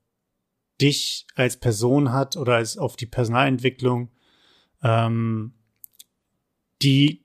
[0.80, 4.10] dich als Person hat oder als auf die Personalentwicklung,
[4.82, 5.54] ähm,
[6.82, 7.24] die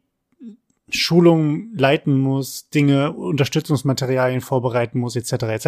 [0.90, 5.44] Schulungen leiten muss, Dinge, Unterstützungsmaterialien vorbereiten muss, etc.
[5.44, 5.68] etc.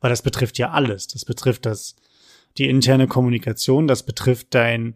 [0.00, 1.08] Weil das betrifft ja alles.
[1.08, 1.96] Das betrifft das
[2.58, 4.94] die interne Kommunikation, das betrifft dein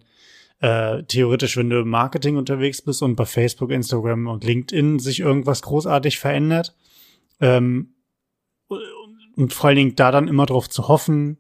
[0.61, 5.21] äh, theoretisch, wenn du im Marketing unterwegs bist und bei Facebook, Instagram und LinkedIn sich
[5.21, 6.75] irgendwas großartig verändert.
[7.41, 7.95] Ähm,
[9.37, 11.39] und vor allen Dingen da dann immer drauf zu hoffen,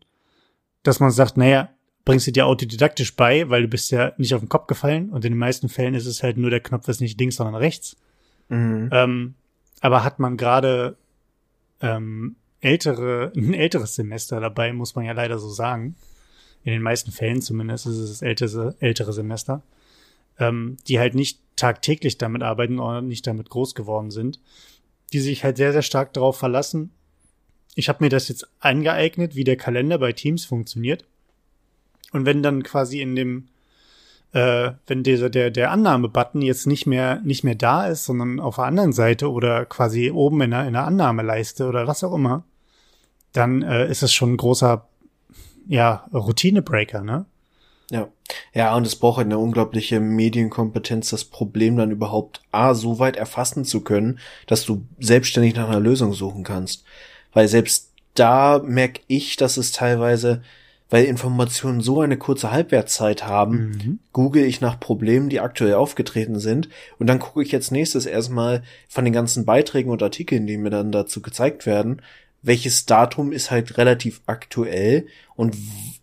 [0.84, 1.70] dass man sagt, naja,
[2.04, 5.24] bringst du dir autodidaktisch bei, weil du bist ja nicht auf den Kopf gefallen und
[5.24, 7.96] in den meisten Fällen ist es halt nur der Knopf ist nicht links, sondern rechts.
[8.48, 8.88] Mhm.
[8.92, 9.34] Ähm,
[9.80, 10.96] aber hat man gerade
[11.80, 15.96] ähm, ältere, ein älteres Semester dabei, muss man ja leider so sagen.
[16.64, 19.62] In den meisten Fällen zumindest ist es das ältere, ältere Semester,
[20.38, 24.40] ähm, die halt nicht tagtäglich damit arbeiten oder nicht damit groß geworden sind,
[25.12, 26.90] die sich halt sehr, sehr stark darauf verlassen.
[27.74, 31.04] Ich habe mir das jetzt angeeignet, wie der Kalender bei Teams funktioniert.
[32.12, 33.48] Und wenn dann quasi in dem,
[34.32, 38.56] äh, wenn dieser, der, der Annahme-Button jetzt nicht mehr, nicht mehr da ist, sondern auf
[38.56, 42.44] der anderen Seite oder quasi oben in der, in der Annahmeleiste oder was auch immer,
[43.32, 44.88] dann äh, ist es schon ein großer,
[45.68, 47.26] ja, Routine-Breaker, ne?
[47.90, 48.08] Ja.
[48.52, 53.16] Ja, und es braucht halt eine unglaubliche Medienkompetenz, das Problem dann überhaupt A, so weit
[53.16, 56.84] erfassen zu können, dass du selbstständig nach einer Lösung suchen kannst.
[57.32, 60.42] Weil selbst da merke ich, dass es teilweise,
[60.90, 63.98] weil Informationen so eine kurze Halbwertszeit haben, mhm.
[64.12, 66.68] google ich nach Problemen, die aktuell aufgetreten sind.
[66.98, 70.70] Und dann gucke ich jetzt nächstes erstmal von den ganzen Beiträgen und Artikeln, die mir
[70.70, 72.02] dann dazu gezeigt werden,
[72.48, 75.06] welches Datum ist halt relativ aktuell
[75.36, 75.54] und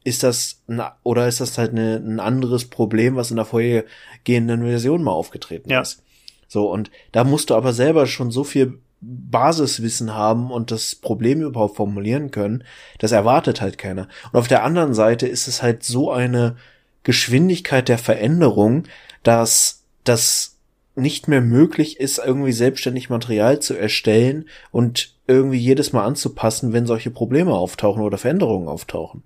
[0.03, 4.62] ist das ein, oder ist das halt eine, ein anderes Problem, was in der vorhergehenden
[4.62, 5.81] Version mal aufgetreten ja.
[5.81, 6.03] ist.
[6.47, 11.41] So, und da musst du aber selber schon so viel Basiswissen haben und das Problem
[11.41, 12.63] überhaupt formulieren können,
[12.99, 14.08] das erwartet halt keiner.
[14.31, 16.58] Und auf der anderen Seite ist es halt so eine
[17.01, 18.84] Geschwindigkeit der Veränderung,
[19.23, 20.58] dass das
[20.95, 26.85] nicht mehr möglich ist, irgendwie selbstständig Material zu erstellen und irgendwie jedes Mal anzupassen, wenn
[26.85, 29.23] solche Probleme auftauchen oder Veränderungen auftauchen.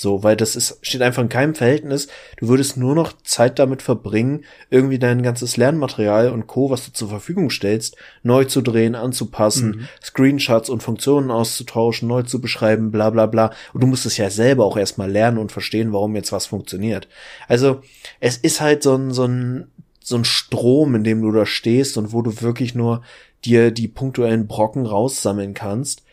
[0.00, 2.08] So, weil das ist, steht einfach in keinem Verhältnis.
[2.38, 6.92] Du würdest nur noch Zeit damit verbringen, irgendwie dein ganzes Lernmaterial und Co., was du
[6.92, 9.88] zur Verfügung stellst, neu zu drehen, anzupassen, mhm.
[10.02, 13.52] Screenshots und Funktionen auszutauschen, neu zu beschreiben, bla bla bla.
[13.74, 17.06] Und du musst es ja selber auch erstmal lernen und verstehen, warum jetzt was funktioniert.
[17.46, 17.82] Also,
[18.20, 19.66] es ist halt so ein, so ein,
[20.02, 23.02] so ein Strom, in dem du da stehst und wo du wirklich nur
[23.44, 26.04] dir die punktuellen Brocken raussammeln kannst.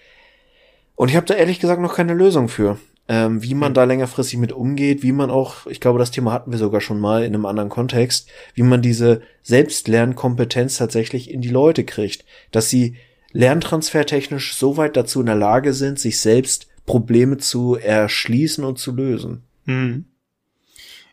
[0.96, 2.78] Und ich habe da ehrlich gesagt noch keine Lösung für
[3.10, 6.52] ähm, wie man da längerfristig mit umgeht, wie man auch, ich glaube, das Thema hatten
[6.52, 11.50] wir sogar schon mal in einem anderen Kontext, wie man diese Selbstlernkompetenz tatsächlich in die
[11.50, 12.98] Leute kriegt, dass sie
[13.32, 18.94] lerntransfertechnisch so weit dazu in der Lage sind, sich selbst Probleme zu erschließen und zu
[18.94, 19.44] lösen.
[19.66, 20.06] Hm.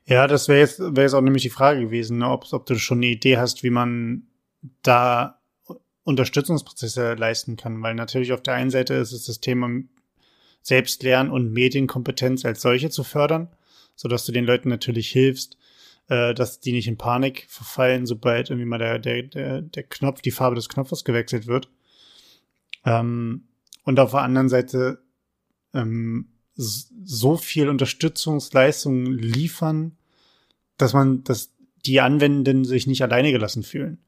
[0.06, 2.76] Ja, das wäre jetzt, wäre jetzt auch nämlich die Frage gewesen, ne, ob, ob du
[2.76, 4.24] schon eine Idee hast, wie man
[4.82, 5.40] da
[6.04, 9.68] Unterstützungsprozesse leisten kann, weil natürlich auf der einen Seite ist es das Thema
[10.62, 13.48] Selbstlern- und Medienkompetenz als solche zu fördern,
[13.96, 15.56] so dass du den Leuten natürlich hilfst,
[16.08, 20.30] äh, dass die nicht in Panik verfallen, sobald irgendwie mal der, der, der, Knopf, die
[20.30, 21.70] Farbe des Knopfes gewechselt wird.
[22.84, 23.48] Ähm,
[23.84, 25.02] und auf der anderen Seite
[25.72, 29.96] ähm, so viel Unterstützungsleistungen liefern,
[30.76, 31.52] dass man, dass
[31.84, 33.98] die Anwendenden sich nicht alleine gelassen fühlen.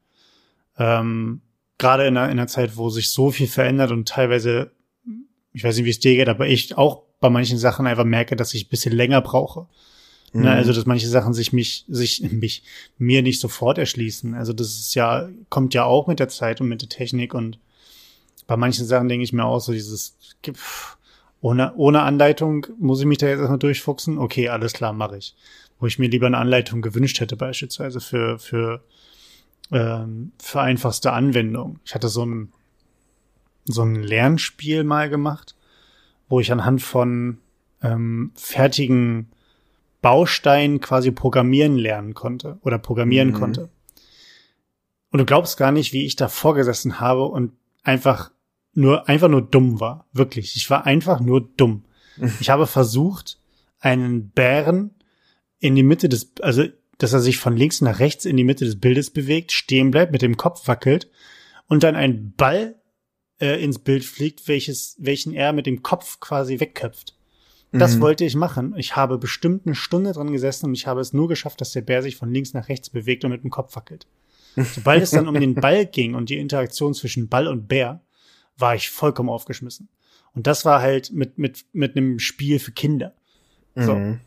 [0.79, 1.43] Ähm,
[1.79, 4.73] Gerade in einer, in einer Zeit, wo sich so viel verändert und teilweise
[5.57, 8.37] ich weiß nicht, wie es dir geht, aber ich auch bei manchen Sachen einfach merke,
[8.37, 9.67] dass ich ein bisschen länger brauche.
[10.33, 10.45] Ne, mhm.
[10.45, 12.63] Ne, also, dass manche Sachen sich mich, sich mich,
[12.99, 14.35] mir nicht sofort erschließen.
[14.35, 17.59] Also, das ist ja, kommt ja auch mit der Zeit und mit der Technik und
[18.47, 20.19] bei manchen Sachen denke ich mir auch so dieses,
[21.41, 24.19] ohne, ohne Anleitung muss ich mich da jetzt erstmal durchfuchsen.
[24.19, 25.35] Okay, alles klar, mache ich.
[25.81, 28.85] Wo ich mir lieber eine Anleitung gewünscht hätte, beispielsweise für, für,
[29.73, 31.81] ähm, für einfachste Anwendung.
[31.85, 32.53] Ich hatte so ein,
[33.65, 35.55] so ein Lernspiel mal gemacht,
[36.29, 37.39] wo ich anhand von
[37.83, 39.29] ähm, fertigen
[40.03, 43.35] Bausteinen quasi programmieren lernen konnte oder programmieren mhm.
[43.35, 43.71] konnte.
[45.11, 47.53] Und du glaubst gar nicht, wie ich da vorgesessen habe und
[47.83, 48.31] einfach
[48.75, 50.07] nur, einfach nur dumm war.
[50.13, 50.57] Wirklich.
[50.57, 51.85] Ich war einfach nur dumm.
[52.41, 53.39] Ich habe versucht,
[53.79, 54.95] einen Bären
[55.59, 56.65] in die Mitte des, also,
[56.99, 60.13] dass er sich von links nach rechts in die Mitte des Bildes bewegt, stehen bleibt,
[60.13, 61.11] mit dem Kopf wackelt
[61.69, 62.77] und dann einen Ball
[63.41, 67.15] äh, ins Bild fliegt, welches, welchen er mit dem Kopf quasi wegköpft.
[67.73, 68.01] Das mhm.
[68.01, 68.75] wollte ich machen.
[68.77, 71.83] Ich habe bestimmt eine Stunde dran gesessen und ich habe es nur geschafft, dass der
[71.83, 74.07] Bär sich von links nach rechts bewegt und mit dem Kopf wackelt.
[74.57, 78.01] Sobald es dann um den Ball ging und die Interaktion zwischen Ball und Bär,
[78.57, 79.89] war ich vollkommen aufgeschmissen.
[80.35, 83.15] Und das war halt mit, mit, mit einem Spiel für Kinder.
[83.75, 83.95] So.
[83.95, 84.21] Mhm.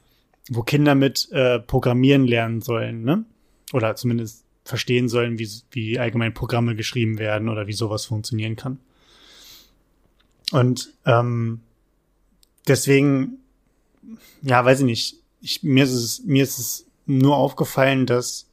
[0.49, 3.25] Wo Kinder mit äh, Programmieren lernen sollen, ne?
[3.71, 8.79] Oder zumindest verstehen sollen, wie, wie allgemein Programme geschrieben werden oder wie sowas funktionieren kann.
[10.51, 11.61] Und ähm,
[12.67, 13.39] deswegen,
[14.41, 15.15] ja, weiß ich nicht.
[15.41, 18.47] Ich, mir ist es, mir ist es nur aufgefallen, dass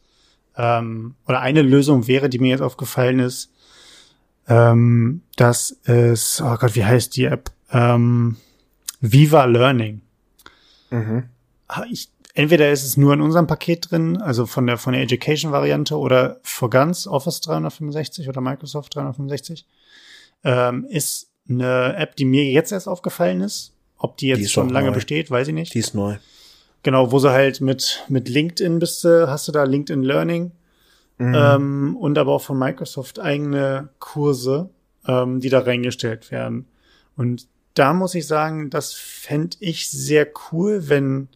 [0.57, 3.53] ähm, oder eine Lösung wäre, die mir jetzt aufgefallen ist,
[4.49, 7.51] ähm, dass es, oh Gott, wie heißt die App?
[7.71, 8.37] Ähm,
[9.01, 10.01] Viva Learning.
[10.91, 11.25] Mhm.
[11.69, 15.03] Ah, ich, entweder ist es nur in unserem Paket drin, also von der von der
[15.03, 19.67] Education Variante oder für ganz Office 365 oder Microsoft 365,
[20.45, 23.73] ähm, ist eine App, die mir jetzt erst aufgefallen ist.
[23.99, 24.95] Ob die jetzt die schon lange neu.
[24.95, 25.75] besteht, weiß ich nicht.
[25.75, 26.17] Die ist neu.
[26.83, 30.53] Genau, wo sie halt mit, mit LinkedIn bist du, hast du da LinkedIn Learning
[31.19, 31.35] mhm.
[31.35, 34.71] ähm, und aber auch von Microsoft eigene Kurse,
[35.07, 36.67] ähm, die da reingestellt werden.
[37.17, 41.29] Und da muss ich sagen, das fände ich sehr cool, wenn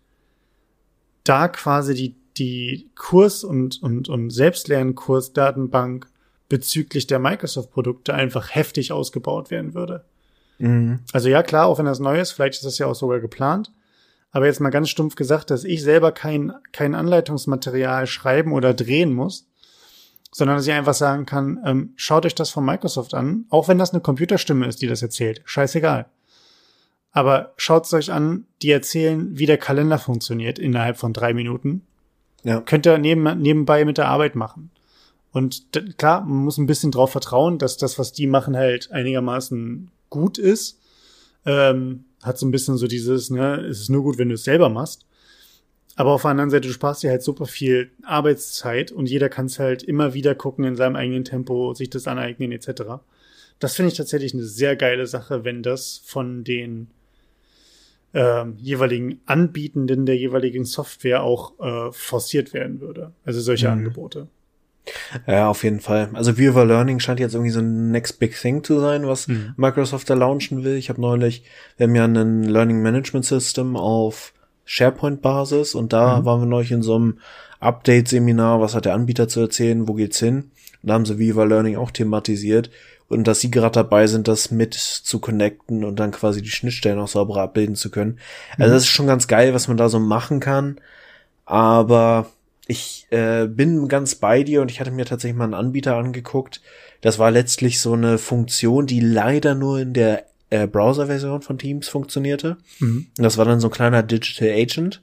[1.24, 6.06] da quasi die, die Kurs- und, und, und Selbstlernkursdatenbank
[6.48, 10.04] bezüglich der Microsoft-Produkte einfach heftig ausgebaut werden würde.
[10.58, 11.00] Mhm.
[11.12, 13.72] Also ja, klar, auch wenn das neu ist, vielleicht ist das ja auch sogar geplant.
[14.32, 19.12] Aber jetzt mal ganz stumpf gesagt, dass ich selber kein, kein Anleitungsmaterial schreiben oder drehen
[19.12, 19.48] muss,
[20.30, 23.78] sondern dass ich einfach sagen kann, ähm, schaut euch das von Microsoft an, auch wenn
[23.78, 25.42] das eine Computerstimme ist, die das erzählt.
[25.44, 26.06] Scheißegal.
[27.12, 31.82] Aber schaut es euch an, die erzählen, wie der Kalender funktioniert innerhalb von drei Minuten.
[32.44, 32.60] Ja.
[32.60, 34.70] Könnt ihr neben, nebenbei mit der Arbeit machen.
[35.32, 35.64] Und
[35.98, 40.38] klar, man muss ein bisschen drauf vertrauen, dass das, was die machen, halt einigermaßen gut
[40.38, 40.80] ist.
[41.46, 44.44] Ähm, hat so ein bisschen so dieses, ne, es ist nur gut, wenn du es
[44.44, 45.06] selber machst.
[45.96, 49.46] Aber auf der anderen Seite, du sparst dir halt super viel Arbeitszeit und jeder kann
[49.46, 52.82] es halt immer wieder gucken in seinem eigenen Tempo, sich das aneignen etc.
[53.58, 56.88] Das finde ich tatsächlich eine sehr geile Sache, wenn das von den
[58.12, 63.12] ähm, jeweiligen Anbietenden der jeweiligen Software auch äh, forciert werden würde.
[63.24, 63.72] Also solche mhm.
[63.72, 64.28] Angebote.
[65.26, 66.10] Ja, auf jeden Fall.
[66.14, 69.54] Also Viva Learning scheint jetzt irgendwie so ein next big thing zu sein, was mhm.
[69.56, 70.74] Microsoft da launchen will.
[70.74, 71.44] Ich habe neulich,
[71.76, 74.32] wir haben ja ein Learning Management System auf
[74.64, 76.24] SharePoint-Basis und da mhm.
[76.24, 77.18] waren wir neulich in so einem
[77.60, 80.50] Update-Seminar, was hat der Anbieter zu erzählen, wo geht's hin?
[80.82, 82.70] Und da haben sie Viva Learning auch thematisiert
[83.10, 87.00] und dass sie gerade dabei sind, das mit zu connecten und dann quasi die Schnittstellen
[87.00, 88.20] auch sauberer abbilden zu können.
[88.52, 88.74] Also mhm.
[88.74, 90.80] das ist schon ganz geil, was man da so machen kann.
[91.44, 92.30] Aber
[92.68, 96.62] ich äh, bin ganz bei dir und ich hatte mir tatsächlich mal einen Anbieter angeguckt.
[97.00, 101.88] Das war letztlich so eine Funktion, die leider nur in der äh, Browser-Version von Teams
[101.88, 102.58] funktionierte.
[102.78, 103.08] Mhm.
[103.18, 105.02] Und das war dann so ein kleiner Digital Agent,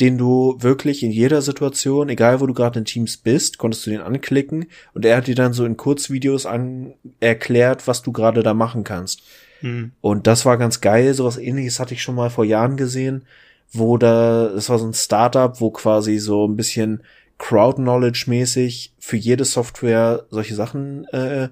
[0.00, 3.90] den du wirklich in jeder Situation, egal wo du gerade in Teams bist, konntest du
[3.90, 8.42] den anklicken und er hat dir dann so in Kurzvideos an erklärt, was du gerade
[8.42, 9.22] da machen kannst.
[9.62, 9.92] Mhm.
[10.02, 11.14] Und das war ganz geil.
[11.14, 13.24] Sowas ähnliches hatte ich schon mal vor Jahren gesehen
[13.72, 17.02] wo da, das war so ein Startup, wo quasi so ein bisschen
[17.38, 21.48] Crowd-Knowledge-mäßig für jede Software solche Sachen äh,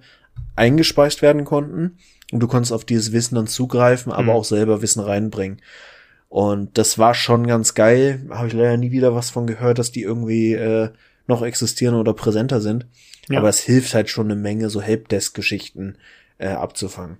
[0.56, 1.98] eingespeist werden konnten.
[2.32, 4.30] Und du konntest auf dieses Wissen dann zugreifen, aber mhm.
[4.30, 5.60] auch selber Wissen reinbringen.
[6.34, 8.26] Und das war schon ganz geil.
[8.28, 10.88] Habe ich leider nie wieder was von gehört, dass die irgendwie äh,
[11.28, 12.88] noch existieren oder präsenter sind.
[13.28, 13.38] Ja.
[13.38, 15.96] Aber es hilft halt schon eine Menge, so Helpdesk-Geschichten
[16.38, 17.18] äh, abzufangen.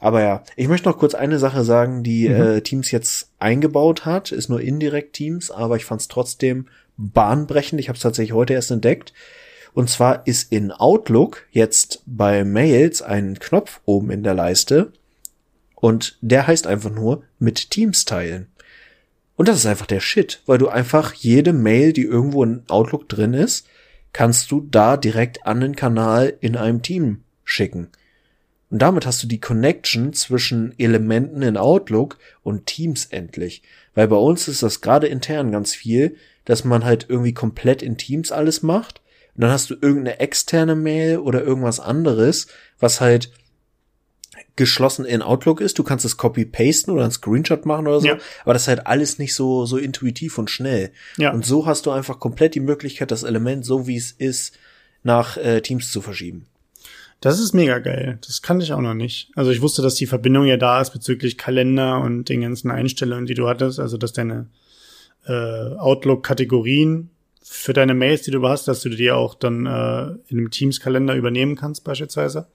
[0.00, 2.40] Aber ja, ich möchte noch kurz eine Sache sagen, die mhm.
[2.40, 4.32] äh, Teams jetzt eingebaut hat.
[4.32, 7.78] Ist nur indirekt Teams, aber ich fand es trotzdem bahnbrechend.
[7.78, 9.12] Ich habe es tatsächlich heute erst entdeckt.
[9.74, 14.94] Und zwar ist in Outlook jetzt bei Mails ein Knopf oben in der Leiste.
[15.80, 18.48] Und der heißt einfach nur mit Teams teilen.
[19.36, 23.08] Und das ist einfach der Shit, weil du einfach jede Mail, die irgendwo in Outlook
[23.08, 23.68] drin ist,
[24.12, 27.88] kannst du da direkt an den Kanal in einem Team schicken.
[28.70, 33.62] Und damit hast du die Connection zwischen Elementen in Outlook und Teams endlich.
[33.94, 37.96] Weil bei uns ist das gerade intern ganz viel, dass man halt irgendwie komplett in
[37.96, 39.00] Teams alles macht.
[39.36, 42.48] Und dann hast du irgendeine externe Mail oder irgendwas anderes,
[42.80, 43.30] was halt
[44.58, 45.78] geschlossen in Outlook ist.
[45.78, 48.08] Du kannst es copy-pasten oder einen Screenshot machen oder so.
[48.08, 48.18] Ja.
[48.42, 50.90] Aber das ist halt alles nicht so, so intuitiv und schnell.
[51.16, 51.32] Ja.
[51.32, 54.58] Und so hast du einfach komplett die Möglichkeit, das Element so wie es ist,
[55.02, 56.46] nach äh, Teams zu verschieben.
[57.20, 58.18] Das ist mega geil.
[58.26, 59.30] Das kannte ich auch noch nicht.
[59.34, 63.26] Also ich wusste, dass die Verbindung ja da ist bezüglich Kalender und den ganzen Einstellungen,
[63.26, 63.80] die du hattest.
[63.80, 64.48] Also dass deine
[65.26, 67.10] äh, Outlook-Kategorien
[67.42, 71.14] für deine Mails, die du hast, dass du die auch dann äh, in einem Teams-Kalender
[71.14, 72.48] übernehmen kannst beispielsweise.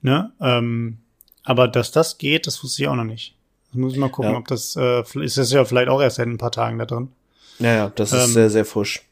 [0.00, 0.32] Ne?
[0.40, 0.98] Ähm,
[1.48, 3.34] aber dass das geht, das wusste ich auch noch nicht.
[3.70, 4.38] Das muss ich mal gucken, ja.
[4.38, 7.08] ob das äh, ist das ja vielleicht auch erst seit ein paar Tagen da drin.
[7.58, 9.02] Ja, ja, das ist ähm, sehr, sehr frisch.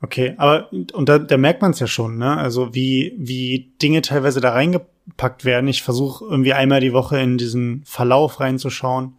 [0.00, 2.34] Okay, aber und da, da merkt man es ja schon, ne?
[2.38, 5.68] Also wie wie Dinge teilweise da reingepackt werden.
[5.68, 9.16] Ich versuche irgendwie einmal die Woche in diesen Verlauf reinzuschauen.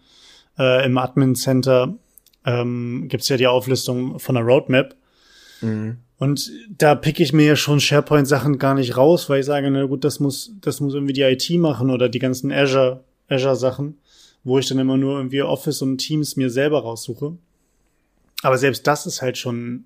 [0.57, 1.93] Äh, Im Admin Center
[2.43, 4.95] ähm, gibt ja die Auflistung von der Roadmap.
[5.61, 5.97] Mhm.
[6.21, 9.85] Und da pick ich mir ja schon SharePoint-Sachen gar nicht raus, weil ich sage, na
[9.85, 13.97] gut, das muss, das muss irgendwie die IT machen oder die ganzen Azure, Azure-Sachen,
[14.43, 17.35] wo ich dann immer nur irgendwie Office und Teams mir selber raussuche.
[18.43, 19.85] Aber selbst das ist halt schon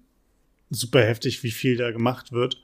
[0.70, 2.62] super heftig, wie viel da gemacht wird.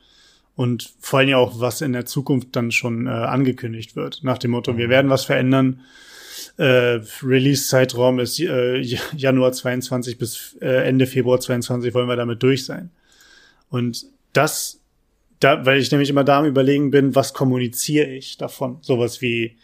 [0.57, 4.19] Und vor allem ja auch, was in der Zukunft dann schon äh, angekündigt wird.
[4.21, 4.91] Nach dem Motto, wir mhm.
[4.91, 5.79] werden was verändern.
[6.57, 8.81] Äh, Release-Zeitraum ist äh,
[9.15, 12.91] Januar 22 bis äh, Ende Februar 22 wollen wir damit durch sein.
[13.71, 14.79] Und das,
[15.39, 18.77] da, weil ich nämlich immer da am überlegen bin, was kommuniziere ich davon?
[18.81, 19.57] Sowas wie,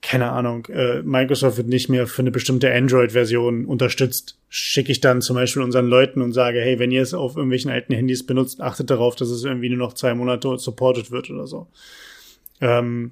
[0.00, 5.20] keine Ahnung, äh, Microsoft wird nicht mehr für eine bestimmte Android-Version unterstützt, schicke ich dann
[5.20, 8.60] zum Beispiel unseren Leuten und sage, hey, wenn ihr es auf irgendwelchen alten Handys benutzt,
[8.60, 11.66] achtet darauf, dass es irgendwie nur noch zwei Monate supported wird oder so.
[12.60, 13.10] Ähm,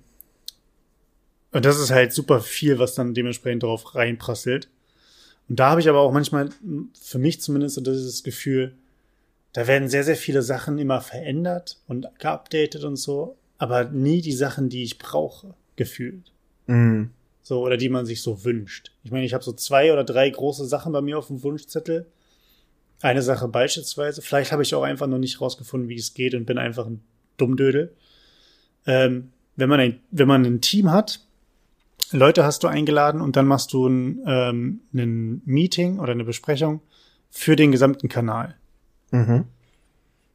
[1.53, 4.69] und das ist halt super viel, was dann dementsprechend darauf reinprasselt.
[5.49, 6.51] Und da habe ich aber auch manchmal,
[7.01, 8.77] für mich zumindest, so dieses Gefühl,
[9.53, 14.33] da werden sehr, sehr viele Sachen immer verändert und geupdatet und so, aber nie die
[14.33, 16.33] Sachen, die ich brauche, gefühlt.
[16.67, 17.11] Mhm.
[17.43, 18.93] So, oder die man sich so wünscht.
[19.03, 22.07] Ich meine, ich habe so zwei oder drei große Sachen bei mir auf dem Wunschzettel.
[23.03, 26.45] Eine Sache beispielsweise, vielleicht habe ich auch einfach noch nicht rausgefunden, wie es geht und
[26.45, 27.01] bin einfach ein
[27.39, 27.93] Dummdödel.
[28.87, 31.21] Ähm, wenn man ein, wenn man ein Team hat,
[32.13, 36.83] Leute hast du eingeladen und dann machst du ein, ähm, ein Meeting oder eine Besprechung
[37.31, 38.57] für den gesamten Kanal.
[39.11, 39.45] Mhm.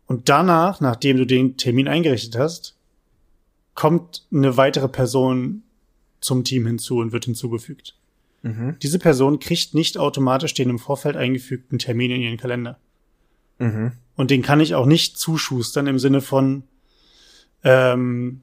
[0.08, 2.76] Und danach, nachdem du den Termin eingerichtet hast,
[3.74, 5.64] kommt eine weitere Person
[6.22, 7.96] zum Team hinzu und wird hinzugefügt.
[8.42, 8.78] Mhm.
[8.82, 12.80] Diese Person kriegt nicht automatisch den im Vorfeld eingefügten Termin in ihren Kalender.
[13.60, 13.94] Mhm.
[14.16, 16.64] Und den kann ich auch nicht zuschustern im Sinne von,
[17.64, 18.42] ähm,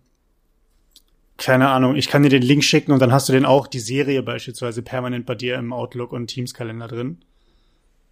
[1.38, 3.80] keine Ahnung, ich kann dir den Link schicken und dann hast du den auch, die
[3.80, 7.18] Serie beispielsweise, permanent bei dir im Outlook und Teams-Kalender drin.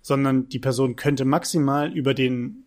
[0.02, 2.64] Sondern die Person könnte maximal über den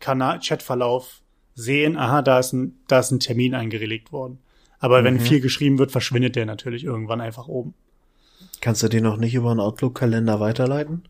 [0.00, 1.22] Kanal, Chatverlauf
[1.54, 4.38] sehen, aha, da ist ein, da ist ein Termin eingelegt worden.
[4.78, 5.20] Aber wenn Mhm.
[5.20, 7.74] viel geschrieben wird, verschwindet der natürlich irgendwann einfach oben.
[8.60, 11.02] Kannst du den noch nicht über einen Outlook-Kalender weiterleiten?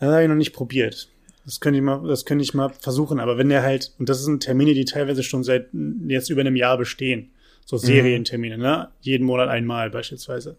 [0.00, 1.08] Das habe ich noch nicht probiert.
[1.44, 3.20] Das könnte ich mal, das könnte ich mal versuchen.
[3.20, 5.68] Aber wenn der halt, und das sind Termine, die teilweise schon seit
[6.08, 7.30] jetzt über einem Jahr bestehen.
[7.66, 8.88] So Serientermine, ne?
[9.00, 10.56] Jeden Monat einmal beispielsweise.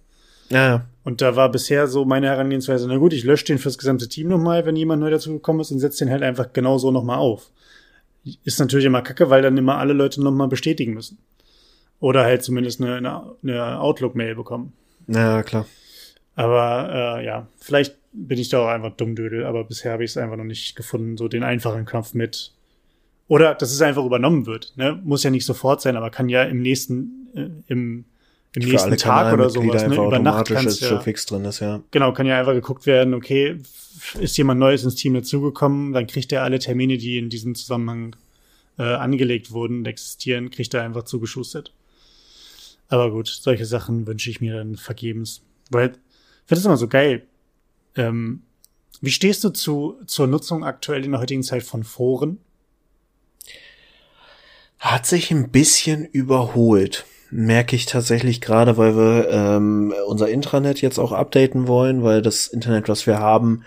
[0.49, 0.85] Ja.
[1.03, 4.27] Und da war bisher so meine Herangehensweise, na gut, ich lösche den fürs gesamte Team
[4.27, 7.19] nochmal, wenn jemand neu dazu gekommen ist und setze den halt einfach genau so nochmal
[7.19, 7.51] auf.
[8.43, 11.19] Ist natürlich immer kacke, weil dann immer alle Leute nochmal bestätigen müssen.
[11.99, 14.73] Oder halt zumindest eine, eine, Outlook-Mail bekommen.
[15.07, 15.67] Ja, klar.
[16.35, 20.17] Aber äh, ja, vielleicht bin ich da auch einfach dummdödel, aber bisher habe ich es
[20.17, 22.53] einfach noch nicht gefunden, so den einfachen Knopf mit.
[23.27, 24.73] Oder dass es einfach übernommen wird.
[24.75, 24.99] Ne?
[25.03, 28.05] Muss ja nicht sofort sein, aber kann ja im nächsten, äh, im,
[28.55, 29.95] im Für nächsten Tag oder sowas, ne?
[29.95, 31.81] Über Nacht kannst ist ja, schon fix drin ist, ja.
[31.91, 33.59] Genau, kann ja einfach geguckt werden, okay,
[34.19, 38.15] ist jemand Neues ins Team dazugekommen, dann kriegt er alle Termine, die in diesem Zusammenhang
[38.77, 41.73] äh, angelegt wurden und existieren, kriegt er einfach zugeschustert.
[42.87, 45.41] Aber gut, solche Sachen wünsche ich mir dann vergebens.
[45.71, 47.25] Weil, ich finde es immer so geil.
[47.95, 48.43] Ähm,
[49.01, 52.39] wie stehst du zu, zur Nutzung aktuell in der heutigen Zeit von Foren?
[54.79, 57.05] Hat sich ein bisschen überholt.
[57.37, 62.47] Merke ich tatsächlich gerade, weil wir ähm, unser Intranet jetzt auch updaten wollen, weil das
[62.47, 63.65] Internet, was wir haben,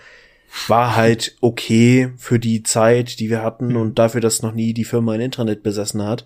[0.67, 4.85] war halt okay für die Zeit, die wir hatten und dafür, dass noch nie die
[4.85, 6.25] Firma ein Intranet besessen hat.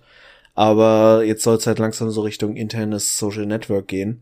[0.56, 4.22] Aber jetzt soll es halt langsam so Richtung internes Social Network gehen.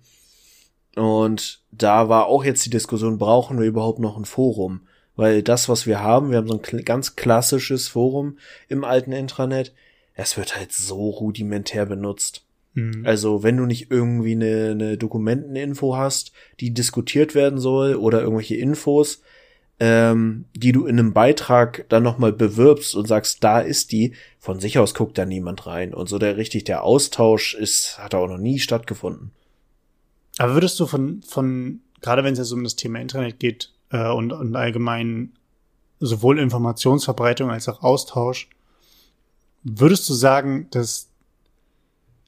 [0.96, 4.82] Und da war auch jetzt die Diskussion, brauchen wir überhaupt noch ein Forum?
[5.16, 9.74] Weil das, was wir haben, wir haben so ein ganz klassisches Forum im alten Intranet,
[10.16, 12.46] es wird halt so rudimentär benutzt.
[12.76, 13.04] Hm.
[13.06, 18.56] Also wenn du nicht irgendwie eine, eine Dokumenteninfo hast, die diskutiert werden soll oder irgendwelche
[18.56, 19.22] Infos,
[19.80, 24.60] ähm, die du in einem Beitrag dann nochmal bewirbst und sagst, da ist die, von
[24.60, 25.94] sich aus guckt da niemand rein.
[25.94, 29.32] Und so der richtig der Austausch ist, hat auch noch nie stattgefunden.
[30.38, 34.10] Aber würdest du von, von gerade wenn es jetzt um das Thema Internet geht äh,
[34.10, 35.34] und, und allgemein
[36.00, 38.50] sowohl Informationsverbreitung als auch Austausch,
[39.64, 41.11] würdest du sagen, dass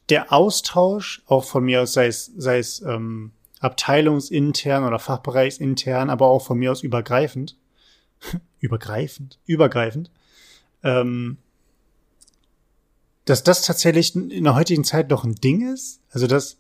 [0.10, 6.28] der Austausch auch von mir aus, sei es, sei es ähm, abteilungsintern oder fachbereichsintern, aber
[6.28, 7.58] auch von mir aus übergreifend,
[8.60, 10.12] übergreifend, übergreifend,
[10.84, 11.38] ähm,
[13.26, 16.02] dass das tatsächlich in der heutigen Zeit noch ein Ding ist?
[16.12, 16.58] Also dass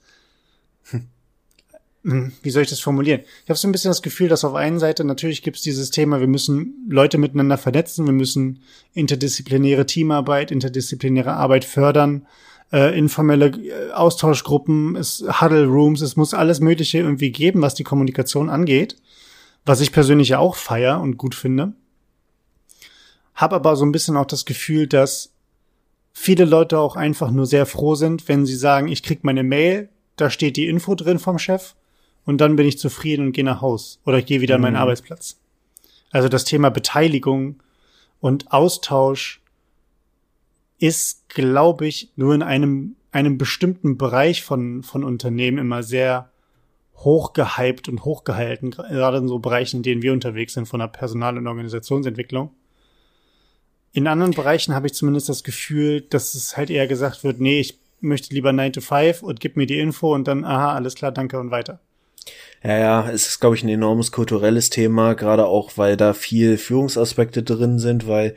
[2.03, 3.21] hm, wie soll ich das formulieren?
[3.43, 5.89] Ich habe so ein bisschen das Gefühl, dass auf einen Seite natürlich gibt es dieses
[5.89, 8.61] Thema, wir müssen Leute miteinander vernetzen, wir müssen
[8.93, 12.27] interdisziplinäre Teamarbeit, interdisziplinäre Arbeit fördern,
[12.73, 17.83] äh, informelle äh, Austauschgruppen, es Huddle Rooms, es muss alles Mögliche irgendwie geben, was die
[17.83, 18.97] Kommunikation angeht,
[19.63, 21.73] was ich persönlich ja auch feier und gut finde.
[23.35, 25.31] Hab aber so ein bisschen auch das Gefühl, dass
[26.11, 29.89] viele Leute auch einfach nur sehr froh sind, wenn sie sagen, ich krieg meine Mail,
[30.15, 31.75] da steht die Info drin vom Chef
[32.25, 34.73] und dann bin ich zufrieden und gehe nach Haus oder ich gehe wieder an meinen
[34.73, 34.79] Mhm.
[34.81, 35.37] Arbeitsplatz.
[36.11, 37.61] Also das Thema Beteiligung
[38.19, 39.42] und Austausch
[40.83, 46.29] ist, glaube ich, nur in einem, einem bestimmten Bereich von, von Unternehmen immer sehr
[46.97, 51.37] hochgehypt und hochgehalten, gerade in so Bereichen, in denen wir unterwegs sind, von der Personal-
[51.37, 52.51] und Organisationsentwicklung.
[53.93, 57.61] In anderen Bereichen habe ich zumindest das Gefühl, dass es halt eher gesagt wird, nee,
[57.61, 60.95] ich möchte lieber 9 to 5 und gib mir die Info und dann, aha, alles
[60.95, 61.79] klar, danke und weiter.
[62.61, 66.57] Ja, ja, es ist, glaube ich, ein enormes kulturelles Thema, gerade auch, weil da viel
[66.57, 68.35] Führungsaspekte drin sind, weil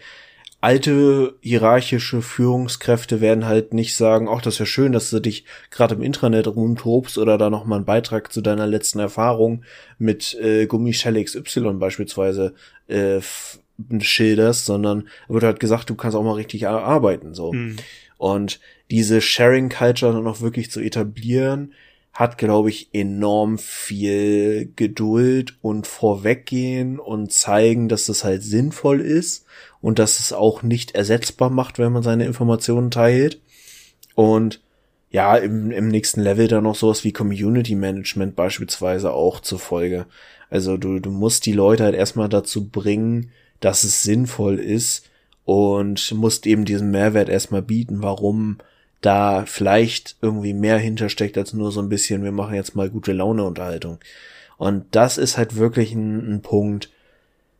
[0.67, 5.45] alte hierarchische Führungskräfte werden halt nicht sagen, ach, das ist ja schön, dass du dich
[5.71, 9.63] gerade im Intranet rumtobst oder da nochmal einen Beitrag zu deiner letzten Erfahrung
[9.99, 12.53] mit äh, Gummischelle XY beispielsweise
[12.89, 13.21] äh,
[14.01, 17.53] schilderst, sondern wird halt gesagt, du kannst auch mal richtig ar- arbeiten, so.
[17.53, 17.77] Hm.
[18.19, 18.59] Und
[18.91, 21.75] diese Sharing Culture dann auch wirklich zu etablieren,
[22.13, 29.45] hat, glaube ich, enorm viel Geduld und Vorweggehen und zeigen, dass das halt sinnvoll ist
[29.87, 33.41] und dass es auch nicht ersetzbar macht, wenn man seine Informationen teilt.
[34.17, 34.61] Und
[35.11, 40.07] ja, im, im nächsten Level dann noch sowas wie Community Management beispielsweise auch zur Folge.
[40.51, 43.31] Also du, du musst die Leute halt erstmal dazu bringen,
[43.61, 45.09] dass es sinnvoll ist
[45.45, 48.59] und musst eben diesen Mehrwert erstmal bieten, warum
[49.03, 53.13] da vielleicht irgendwie mehr hintersteckt als nur so ein bisschen, wir machen jetzt mal gute
[53.13, 54.01] Laune Unterhaltung.
[54.57, 56.91] Und das ist halt wirklich ein, ein Punkt.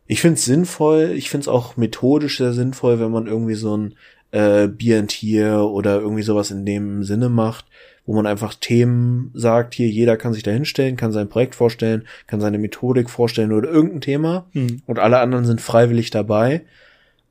[0.07, 3.75] Ich finde es sinnvoll, ich finde es auch methodisch sehr sinnvoll, wenn man irgendwie so
[3.75, 3.95] ein
[4.31, 7.65] äh, Bier and Tier oder irgendwie sowas in dem Sinne macht,
[8.05, 12.07] wo man einfach Themen sagt, hier jeder kann sich da hinstellen, kann sein Projekt vorstellen,
[12.25, 14.81] kann seine Methodik vorstellen oder irgendein Thema mhm.
[14.85, 16.63] und alle anderen sind freiwillig dabei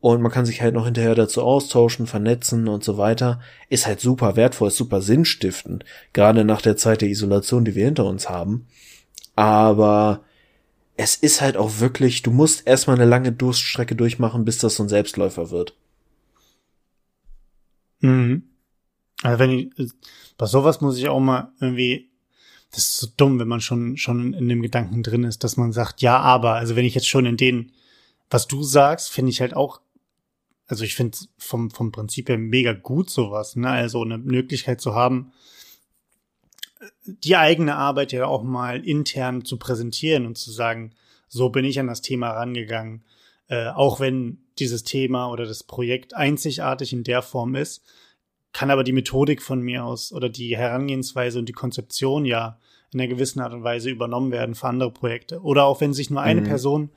[0.00, 4.00] und man kann sich halt noch hinterher dazu austauschen, vernetzen und so weiter, ist halt
[4.00, 8.28] super wertvoll, ist super sinnstiftend, gerade nach der Zeit der Isolation, die wir hinter uns
[8.28, 8.66] haben.
[9.34, 10.20] Aber
[10.96, 14.82] es ist halt auch wirklich, du musst erstmal eine lange Durststrecke durchmachen, bis das so
[14.82, 15.76] ein Selbstläufer wird.
[18.00, 18.44] Mhm.
[19.22, 19.92] Also wenn ich,
[20.38, 22.10] bei sowas muss ich auch mal irgendwie,
[22.70, 25.72] das ist so dumm, wenn man schon, schon in dem Gedanken drin ist, dass man
[25.72, 27.72] sagt, ja, aber, also wenn ich jetzt schon in den,
[28.28, 29.80] was du sagst, finde ich halt auch
[30.68, 33.68] also ich finde vom, vom Prinzip her mega gut sowas, ne?
[33.68, 35.32] Also eine Möglichkeit zu haben,
[37.04, 40.92] die eigene Arbeit ja auch mal intern zu präsentieren und zu sagen,
[41.28, 43.04] so bin ich an das Thema rangegangen,
[43.48, 47.82] äh, auch wenn dieses Thema oder das Projekt einzigartig in der Form ist,
[48.52, 52.58] kann aber die Methodik von mir aus oder die Herangehensweise und die Konzeption ja
[52.92, 55.40] in einer gewissen Art und Weise übernommen werden für andere Projekte.
[55.42, 56.46] Oder auch wenn sich nur eine mhm.
[56.46, 56.90] Person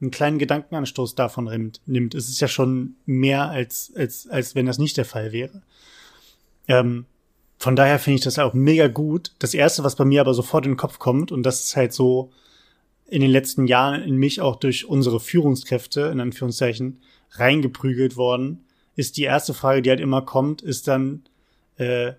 [0.00, 4.66] einen kleinen Gedankenanstoß davon nimmt, nimmt, ist es ja schon mehr, als, als, als wenn
[4.66, 5.62] das nicht der Fall wäre.
[6.68, 7.06] Ähm,
[7.58, 9.32] von daher finde ich das auch mega gut.
[9.38, 11.92] Das erste, was bei mir aber sofort in den Kopf kommt, und das ist halt
[11.92, 12.30] so
[13.08, 17.00] in den letzten Jahren in mich auch durch unsere Führungskräfte, in Anführungszeichen,
[17.32, 21.24] reingeprügelt worden, ist die erste Frage, die halt immer kommt, ist dann,
[21.76, 22.12] äh,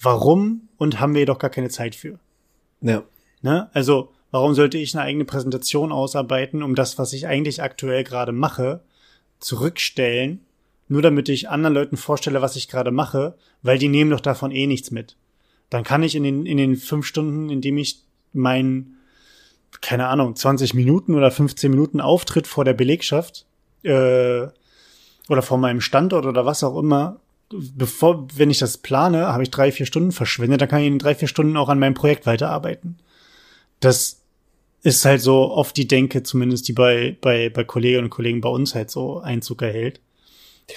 [0.00, 2.18] warum und haben wir jedoch gar keine Zeit für?
[2.80, 3.02] Ja.
[3.42, 3.70] Ne?
[3.72, 8.32] Also, Warum sollte ich eine eigene Präsentation ausarbeiten, um das, was ich eigentlich aktuell gerade
[8.32, 8.80] mache,
[9.40, 10.40] zurückstellen,
[10.90, 14.50] nur damit ich anderen Leuten vorstelle, was ich gerade mache, weil die nehmen doch davon
[14.50, 15.16] eh nichts mit.
[15.70, 18.98] Dann kann ich in den, in den fünf Stunden, in dem ich meinen,
[19.80, 23.46] keine Ahnung, 20 Minuten oder 15 Minuten Auftritt vor der Belegschaft
[23.84, 24.48] äh,
[25.28, 27.20] oder vor meinem Standort oder was auch immer,
[27.50, 30.98] bevor, wenn ich das plane, habe ich drei, vier Stunden verschwendet, dann kann ich in
[30.98, 32.98] drei, vier Stunden auch an meinem Projekt weiterarbeiten.
[33.78, 34.22] Das
[34.82, 38.48] ist halt so oft die Denke, zumindest die bei, bei, bei Kolleginnen und Kollegen bei
[38.48, 40.00] uns halt so Einzug erhält.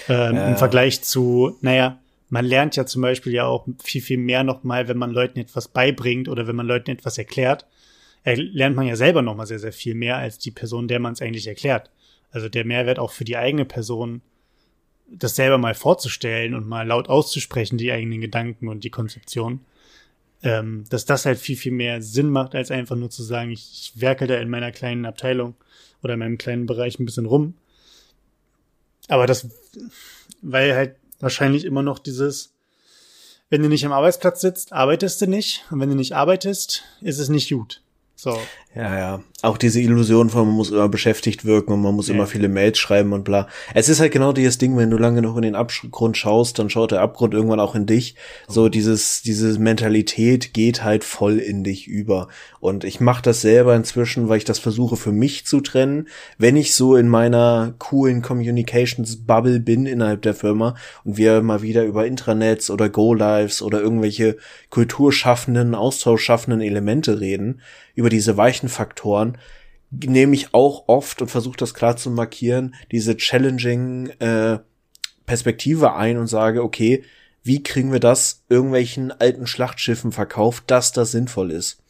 [0.10, 0.50] Ähm, ja.
[0.50, 4.88] Im Vergleich zu, naja, man lernt ja zum Beispiel ja auch viel, viel mehr nochmal,
[4.88, 7.68] wenn man Leuten etwas beibringt oder wenn man Leuten etwas erklärt,
[8.26, 11.22] lernt man ja selber nochmal sehr, sehr viel mehr als die Person, der man es
[11.22, 11.90] eigentlich erklärt.
[12.32, 14.22] Also der Mehrwert auch für die eigene Person,
[15.10, 19.60] das selber mal vorzustellen und mal laut auszusprechen, die eigenen Gedanken und die Konzeption
[20.44, 23.94] ähm, dass das halt viel, viel mehr Sinn macht, als einfach nur zu sagen, ich,
[23.96, 25.56] ich werkel da in meiner kleinen Abteilung
[26.04, 27.56] oder in meinem kleinen Bereich ein bisschen rum.
[29.08, 29.48] Aber das,
[30.42, 32.54] weil halt wahrscheinlich immer noch dieses,
[33.50, 35.64] wenn du nicht am Arbeitsplatz sitzt, arbeitest du nicht.
[35.70, 37.83] Und wenn du nicht arbeitest, ist es nicht gut.
[38.24, 38.40] So.
[38.74, 39.24] Ja, ja.
[39.44, 42.16] Auch diese Illusion von, man muss immer beschäftigt wirken und man muss ja.
[42.16, 43.48] immer viele Mails schreiben und bla.
[43.74, 46.70] Es ist halt genau dieses Ding, wenn du lange noch in den Abgrund schaust, dann
[46.70, 48.16] schaut der Abgrund irgendwann auch in dich.
[48.48, 48.70] So oh.
[48.70, 52.30] dieses, diese Mentalität geht halt voll in dich über.
[52.62, 56.08] Und ich mache das selber inzwischen, weil ich das versuche für mich zu trennen.
[56.38, 61.62] Wenn ich so in meiner coolen Communications Bubble bin innerhalb der Firma und wir mal
[61.62, 64.38] wieder über Intranets oder Go-Lives oder irgendwelche
[64.70, 67.60] kulturschaffenden, austauschschaffenden Elemente reden,
[67.96, 69.38] über diese weichen Faktoren,
[69.92, 74.60] nehme ich auch oft und versuche das klar zu markieren, diese challenging äh,
[75.26, 77.04] Perspektive ein und sage, okay,
[77.44, 81.84] wie kriegen wir das irgendwelchen alten Schlachtschiffen verkauft, dass das sinnvoll ist?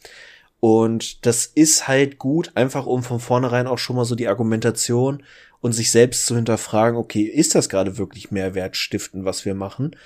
[0.60, 5.22] Und das ist halt gut, einfach um von vornherein auch schon mal so die Argumentation
[5.60, 9.96] und sich selbst zu hinterfragen, okay, ist das gerade wirklich Mehrwert stiften, was wir machen?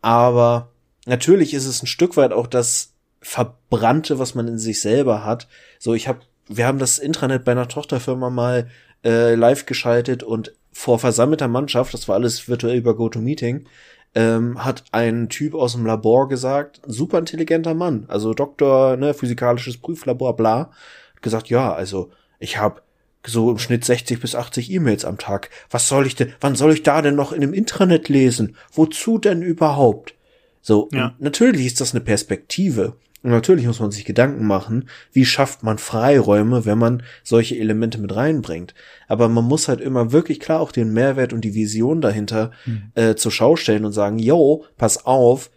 [0.00, 0.70] Aber
[1.06, 5.48] natürlich ist es ein Stück weit auch das Verbrannte, was man in sich selber hat.
[5.78, 8.68] So, ich habe, wir haben das Intranet bei einer Tochterfirma mal
[9.04, 13.66] äh, live geschaltet und vor versammelter Mannschaft, das war alles virtuell über GoToMeeting,
[14.14, 19.78] ähm, hat ein Typ aus dem Labor gesagt, super intelligenter Mann, also Doktor, ne, physikalisches
[19.78, 20.70] Prüflabor, bla,
[21.14, 22.82] hat gesagt, ja, also ich habe
[23.26, 25.50] so im Schnitt 60 bis 80 E-Mails am Tag.
[25.68, 28.56] Was soll ich denn, wann soll ich da denn noch in einem Intranet lesen?
[28.72, 30.14] Wozu denn überhaupt?
[30.62, 31.14] So, ja.
[31.18, 32.96] natürlich ist das eine Perspektive.
[33.22, 37.98] Und natürlich muss man sich Gedanken machen, wie schafft man Freiräume, wenn man solche Elemente
[37.98, 38.74] mit reinbringt.
[39.08, 42.92] Aber man muss halt immer wirklich klar auch den Mehrwert und die Vision dahinter mhm.
[42.94, 45.50] äh, zur Schau stellen und sagen, yo, pass auf,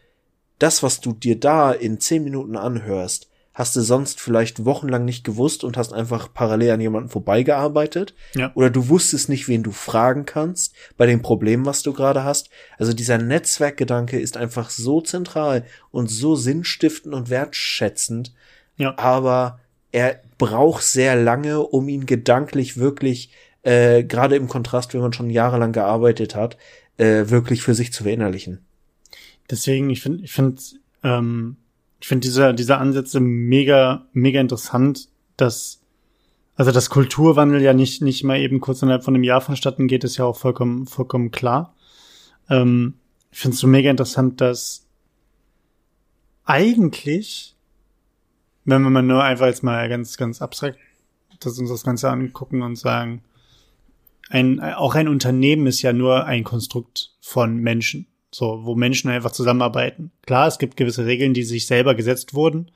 [0.60, 5.24] das, was du dir da in zehn Minuten anhörst, hast du sonst vielleicht wochenlang nicht
[5.24, 8.16] gewusst und hast einfach parallel an jemanden vorbeigearbeitet.
[8.36, 8.52] Ja.
[8.56, 12.50] Oder du wusstest nicht, wen du fragen kannst bei dem Problem, was du gerade hast.
[12.80, 18.34] Also dieser Netzwerkgedanke ist einfach so zentral und so sinnstiftend und wertschätzend.
[18.78, 18.98] Ja.
[18.98, 19.60] Aber
[19.92, 23.32] er braucht sehr lange, um ihn gedanklich wirklich,
[23.62, 26.58] äh, gerade im Kontrast, wenn man schon jahrelang gearbeitet hat,
[26.98, 28.66] äh, wirklich für sich zu verinnerlichen.
[29.50, 30.62] Deswegen, ich finde, ich finde,
[31.04, 31.58] ähm,
[32.04, 35.82] ich finde diese, diese Ansätze mega, mega interessant, dass,
[36.54, 40.04] also dass Kulturwandel ja nicht, nicht mal eben kurz innerhalb von einem Jahr vonstatten geht,
[40.04, 41.74] ist ja auch vollkommen, vollkommen klar.
[42.50, 42.96] Ähm,
[43.32, 44.86] ich finde es so mega interessant, dass
[46.44, 47.56] eigentlich,
[48.66, 50.78] wenn wir mal nur einfach jetzt mal ganz, ganz abstrakt
[51.40, 53.24] das uns das Ganze angucken und sagen,
[54.30, 58.08] ein, auch ein Unternehmen ist ja nur ein Konstrukt von Menschen.
[58.34, 60.12] So, wo Menschen einfach zusammenarbeiten.
[60.26, 62.72] Klar, es gibt gewisse Regeln, die sich selber gesetzt wurden,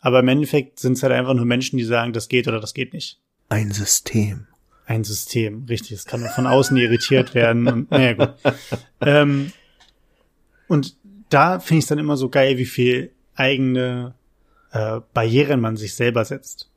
[0.00, 2.72] aber im Endeffekt sind es halt einfach nur Menschen, die sagen, das geht oder das
[2.72, 3.20] geht nicht.
[3.50, 4.46] Ein System.
[4.86, 5.92] Ein System, richtig.
[5.92, 8.34] Es kann von außen irritiert werden und naja gut.
[9.00, 9.52] Ähm,
[10.68, 10.96] und
[11.28, 14.14] da finde ich es dann immer so geil, wie viel eigene
[14.72, 16.70] äh, Barrieren man sich selber setzt.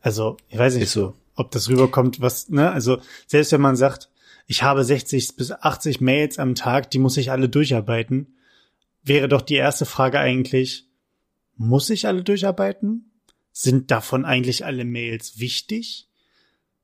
[0.00, 1.14] Also, ich weiß nicht, so.
[1.36, 4.10] ob das rüberkommt, was, ne, also selbst wenn man sagt,
[4.46, 8.36] ich habe 60 bis 80 Mails am Tag, die muss ich alle durcharbeiten,
[9.02, 10.86] wäre doch die erste Frage eigentlich,
[11.56, 13.10] muss ich alle durcharbeiten?
[13.52, 16.08] Sind davon eigentlich alle Mails wichtig?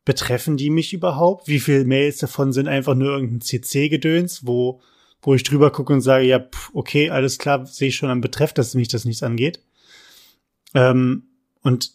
[0.04, 1.48] Betreffen die mich überhaupt?
[1.48, 4.80] Wie viele Mails davon sind einfach nur irgendein CC-Gedöns, wo,
[5.20, 8.20] wo ich drüber gucke und sage, ja, pff, okay, alles klar, sehe ich schon am
[8.20, 9.61] Betreff, dass mich das nichts angeht.
[10.74, 11.24] Ähm,
[11.62, 11.92] und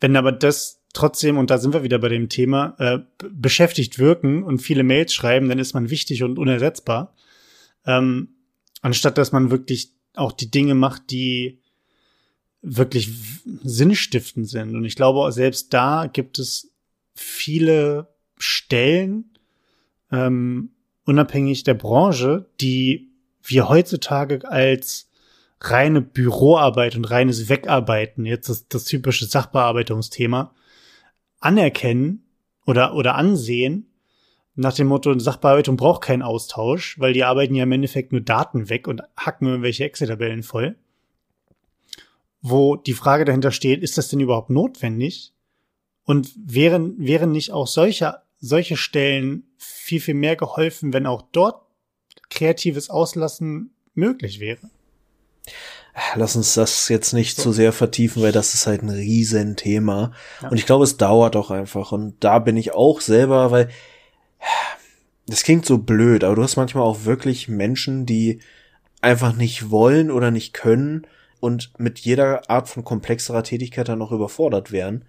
[0.00, 2.98] wenn aber das trotzdem, und da sind wir wieder bei dem Thema, äh,
[3.30, 7.14] beschäftigt wirken und viele Mails schreiben, dann ist man wichtig und unersetzbar.
[7.86, 8.28] Ähm,
[8.82, 11.60] anstatt dass man wirklich auch die Dinge macht, die
[12.62, 13.10] wirklich
[13.62, 14.74] sinnstiftend sind.
[14.74, 16.72] Und ich glaube, selbst da gibt es
[17.14, 19.36] viele Stellen,
[20.10, 20.72] ähm,
[21.04, 23.10] unabhängig der Branche, die
[23.42, 25.10] wir heutzutage als
[25.60, 30.54] reine Büroarbeit und reines Wegarbeiten, jetzt das, das typische Sachbearbeitungsthema,
[31.40, 32.24] anerkennen
[32.66, 33.90] oder, oder ansehen,
[34.60, 38.68] nach dem Motto, Sachbearbeitung braucht keinen Austausch, weil die arbeiten ja im Endeffekt nur Daten
[38.68, 40.76] weg und hacken irgendwelche Excel-Tabellen voll.
[42.42, 45.32] Wo die Frage dahinter steht, ist das denn überhaupt notwendig?
[46.04, 51.62] Und wären, wären nicht auch solche, solche Stellen viel, viel mehr geholfen, wenn auch dort
[52.28, 54.70] kreatives Auslassen möglich wäre?
[56.14, 57.44] Lass uns das jetzt nicht So.
[57.44, 60.12] zu sehr vertiefen, weil das ist halt ein Riesenthema.
[60.42, 60.48] Ja.
[60.48, 61.92] Und ich glaube, es dauert auch einfach.
[61.92, 63.68] Und da bin ich auch selber, weil
[65.26, 68.40] das klingt so blöd, aber du hast manchmal auch wirklich Menschen, die
[69.00, 71.06] einfach nicht wollen oder nicht können
[71.40, 75.04] und mit jeder Art von komplexerer Tätigkeit dann auch überfordert werden.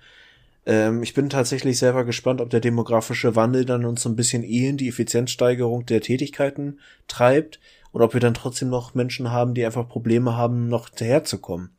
[0.66, 4.44] Ähm, ich bin tatsächlich selber gespannt, ob der demografische Wandel dann uns so ein bisschen
[4.44, 7.60] eh in die Effizienzsteigerung der Tätigkeiten treibt
[7.92, 11.72] und ob wir dann trotzdem noch Menschen haben, die einfach Probleme haben, noch hinterherzukommen.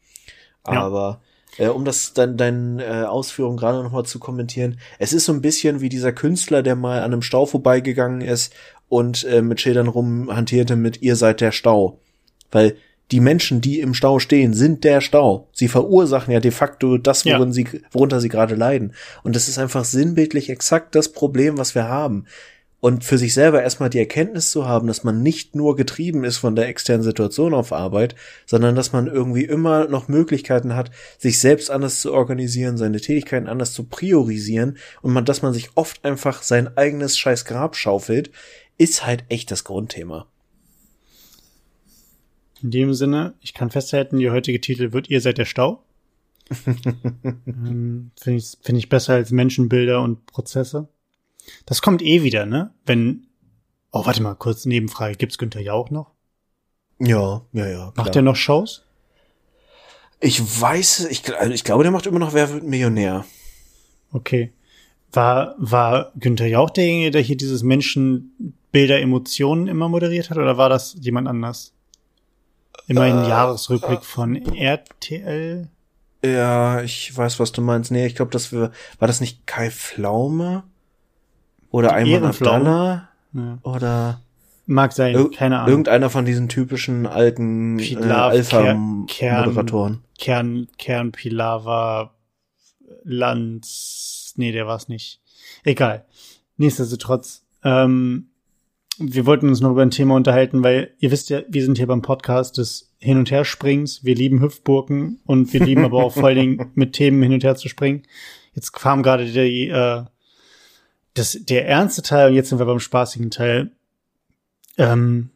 [0.67, 0.83] Ja.
[0.83, 1.21] Aber
[1.59, 5.33] äh, um das dann deine äh, Ausführungen gerade noch mal zu kommentieren, es ist so
[5.33, 8.53] ein bisschen wie dieser Künstler, der mal an einem Stau vorbeigegangen ist
[8.89, 12.01] und äh, mit Schildern rumhantierte mit ihr seid der Stau.
[12.51, 12.77] Weil
[13.11, 15.49] die Menschen, die im Stau stehen, sind der Stau.
[15.53, 17.37] Sie verursachen ja de facto das, Ja.
[17.37, 18.95] worin sie, worunter sie gerade leiden.
[19.23, 22.27] Und das ist einfach sinnbildlich exakt das Problem, was wir haben.
[22.85, 26.39] Und für sich selber erstmal die Erkenntnis zu haben, dass man nicht nur getrieben ist
[26.39, 31.39] von der externen Situation auf Arbeit, sondern dass man irgendwie immer noch Möglichkeiten hat, sich
[31.39, 36.05] selbst anders zu organisieren, seine Tätigkeiten anders zu priorisieren und man, dass man sich oft
[36.05, 38.33] einfach sein eigenes scheiß Grab schaufelt,
[38.79, 40.27] ist halt echt das Grundthema.
[42.65, 45.85] In dem Sinne, ich kann festhalten, die heutige Titel wird Ihr seid der Stau.
[47.47, 50.89] ähm, Finde ich, find ich besser als Menschenbilder und Prozesse.
[51.67, 52.73] Das kommt eh wieder, ne?
[52.87, 53.27] Wenn.
[53.91, 55.17] Oh, warte mal, kurz Nebenfrage.
[55.17, 56.13] Gibt's Günther Jauch noch?
[56.99, 57.85] Ja, ja, ja.
[57.87, 58.11] Macht klar.
[58.11, 58.85] der noch Shows?
[60.21, 63.25] Ich weiß, ich, also ich glaube, der macht immer noch Wer wird Millionär.
[64.13, 64.53] Okay.
[65.13, 70.69] War, war Günther Jauch derjenige, der hier dieses Menschenbilder, Emotionen immer moderiert hat, oder war
[70.69, 71.75] das jemand anders?
[72.87, 75.69] Immer ein Äh, Jahresrückblick von RTL?
[76.25, 77.91] Ja, ich weiß, was du meinst.
[77.91, 80.63] Nee, ich glaube, das war, war das nicht Kai Pflaume?
[81.73, 82.59] Oder Ehrenpflaume.
[82.59, 83.09] Abdallah?
[83.35, 83.59] Ja.
[83.63, 84.21] Oder
[84.67, 85.69] Mag sein, ir keine Ahnung.
[85.71, 90.05] irgendeiner von diesen typischen alten äh, Pilav, Kern- Alpha-Moderatoren.
[90.19, 92.15] Kern, Kern Pilava
[93.05, 94.35] Lanz.
[94.37, 95.21] Nee, der war's nicht.
[95.65, 96.05] Egal.
[96.57, 98.29] Nichtsdestotrotz, ähm,
[98.99, 101.87] wir wollten uns noch über ein Thema unterhalten, weil ihr wisst ja, wir sind hier
[101.87, 104.05] beim Podcast des Hin- und Herspringens.
[104.05, 107.45] Wir lieben Hüpfburken und wir lieben aber auch vor allen Dingen mit Themen hin und
[107.45, 108.03] her zu springen.
[108.55, 110.05] Jetzt kam gerade die, äh,
[111.15, 113.73] das, der ernste Teil und jetzt sind wir beim spaßigen Teil.
[114.79, 115.31] Ähm,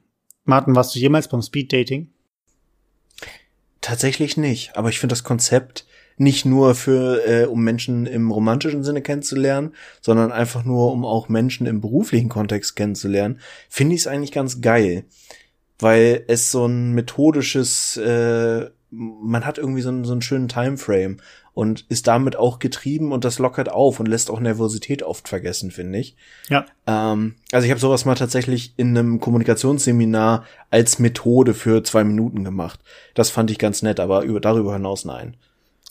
[0.45, 2.11] Martin, warst du jemals beim Speed Dating?
[3.81, 5.87] Tatsächlich nicht, aber ich finde das Konzept
[6.19, 11.29] nicht nur für, äh, um Menschen im romantischen Sinne kennenzulernen, sondern einfach nur, um auch
[11.29, 15.05] Menschen im beruflichen Kontext kennenzulernen, finde ich es eigentlich ganz geil.
[15.79, 21.19] Weil es so ein methodisches, äh, man hat irgendwie so einen, so einen schönen Timeframe
[21.57, 25.71] und ist damit auch getrieben und das lockert auf und lässt auch Nervosität oft vergessen,
[25.71, 26.15] finde ich.
[26.51, 26.67] Ja.
[26.87, 32.45] Ähm, also ich habe sowas mal tatsächlich in einem Kommunikationsseminar als Methode für zwei Minuten
[32.45, 32.81] gemacht.
[33.15, 35.35] Das fand ich ganz nett, aber über, darüber hinaus nein.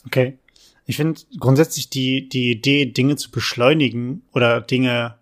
[0.06, 0.38] Okay.
[0.84, 5.16] Ich finde grundsätzlich die, die Idee, Dinge zu beschleunigen oder Dinge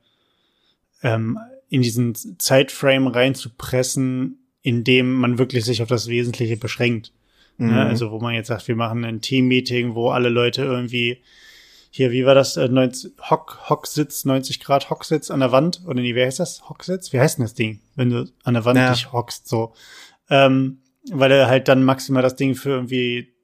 [1.02, 1.38] ähm,
[1.70, 7.12] in diesen Zeitframe reinzupressen, in dem man wirklich sich auf das Wesentliche beschränkt.
[7.56, 7.70] Mhm.
[7.70, 11.22] Ja, also wo man jetzt sagt, wir machen ein Team-Meeting, wo alle Leute irgendwie
[11.90, 16.00] hier, wie war das, äh, 90, Hock, Hocksitz, 90 Grad Hocksitz an der Wand, oder
[16.00, 16.68] nee, wer heißt das?
[16.68, 17.12] Hocksitz?
[17.12, 18.92] Wie heißt denn das Ding, wenn du an der Wand ja.
[18.92, 19.74] dich hockst, so.
[20.28, 20.78] Ähm,
[21.12, 23.34] weil er halt dann maximal das Ding für irgendwie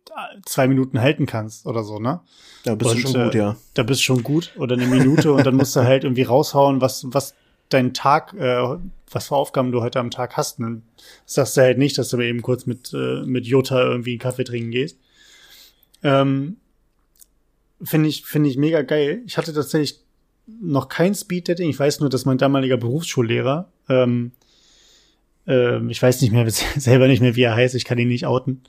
[0.45, 2.21] zwei Minuten halten kannst oder so, ne?
[2.65, 3.57] Da bist und, du schon gut, ja.
[3.75, 6.81] Da bist du schon gut oder eine Minute und dann musst du halt irgendwie raushauen,
[6.81, 7.35] was, was
[7.71, 8.77] dein Tag, äh,
[9.11, 10.61] was für Aufgaben du heute am Tag hast.
[10.61, 10.83] Dann
[11.27, 14.45] sagst du halt nicht, dass du eben kurz mit, äh, mit Jota irgendwie einen Kaffee
[14.45, 14.99] trinken gehst.
[16.03, 16.59] Ähm,
[17.83, 19.23] finde ich, finde ich mega geil.
[19.27, 20.01] Ich hatte tatsächlich
[20.61, 21.71] noch kein Speed-Dating.
[21.71, 24.33] Ich weiß nur, dass mein damaliger Berufsschullehrer, ähm,
[25.47, 28.27] äh, ich weiß nicht mehr, selber nicht mehr, wie er heißt, ich kann ihn nicht
[28.27, 28.63] outen,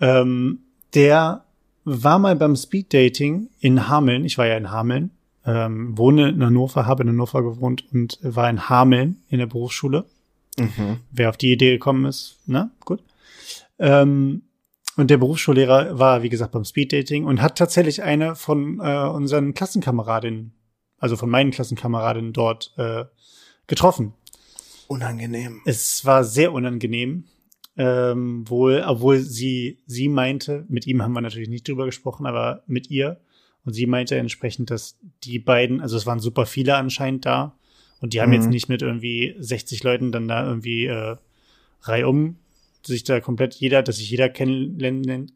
[0.00, 0.60] ähm,
[0.94, 1.44] der
[1.84, 4.24] war mal beim Speeddating in Hameln.
[4.24, 5.10] Ich war ja in Hameln,
[5.46, 10.06] ähm, wohne in Hannover, habe in Hannover gewohnt und war in Hameln in der Berufsschule.
[10.58, 11.00] Mhm.
[11.10, 13.02] Wer auf die Idee gekommen ist, na gut.
[13.78, 14.42] Ähm,
[14.96, 19.54] und der Berufsschullehrer war, wie gesagt, beim Speeddating und hat tatsächlich eine von äh, unseren
[19.54, 20.52] Klassenkameradinnen,
[20.98, 23.04] also von meinen Klassenkameradinnen dort äh,
[23.66, 24.14] getroffen.
[24.86, 25.62] Unangenehm.
[25.64, 27.24] Es war sehr unangenehm
[27.76, 32.62] ähm, wohl, obwohl sie, sie meinte, mit ihm haben wir natürlich nicht drüber gesprochen, aber
[32.66, 33.20] mit ihr.
[33.64, 37.58] Und sie meinte entsprechend, dass die beiden, also es waren super viele anscheinend da.
[38.00, 38.34] Und die haben mhm.
[38.34, 41.16] jetzt nicht mit irgendwie 60 Leuten dann da irgendwie äh,
[41.82, 42.36] reihum
[42.86, 45.32] sich da komplett jeder, dass sich jeder kennenlernen,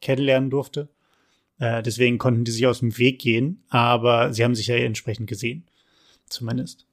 [0.00, 0.88] kennenlernen durfte.
[1.58, 5.28] Äh, deswegen konnten die sich aus dem Weg gehen, aber sie haben sich ja entsprechend
[5.28, 5.64] gesehen.
[6.28, 6.86] Zumindest.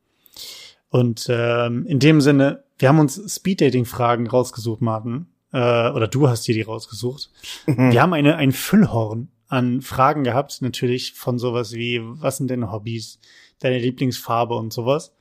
[0.90, 5.28] Und ähm, in dem Sinne, wir haben uns Speed-Dating-Fragen rausgesucht, Martin.
[5.52, 7.30] Äh, oder du hast dir die rausgesucht.
[7.68, 7.92] Mhm.
[7.92, 12.72] Wir haben eine, ein Füllhorn an Fragen gehabt, natürlich von sowas wie, was sind deine
[12.72, 13.20] Hobbys,
[13.60, 15.12] deine Lieblingsfarbe und sowas.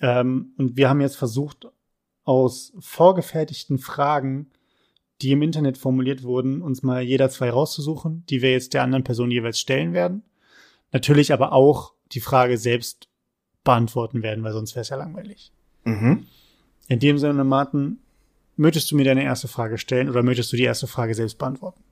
[0.00, 1.68] Ähm, und wir haben jetzt versucht,
[2.24, 4.50] aus vorgefertigten Fragen,
[5.20, 9.04] die im Internet formuliert wurden, uns mal jeder zwei rauszusuchen, die wir jetzt der anderen
[9.04, 10.22] Person jeweils stellen werden.
[10.92, 13.08] Natürlich aber auch die Frage selbst
[13.62, 15.52] beantworten werden, weil sonst wäre es ja langweilig.
[15.84, 16.26] Mhm.
[16.88, 17.98] In dem Sinne, Martin,
[18.56, 21.82] möchtest du mir deine erste Frage stellen oder möchtest du die erste Frage selbst beantworten?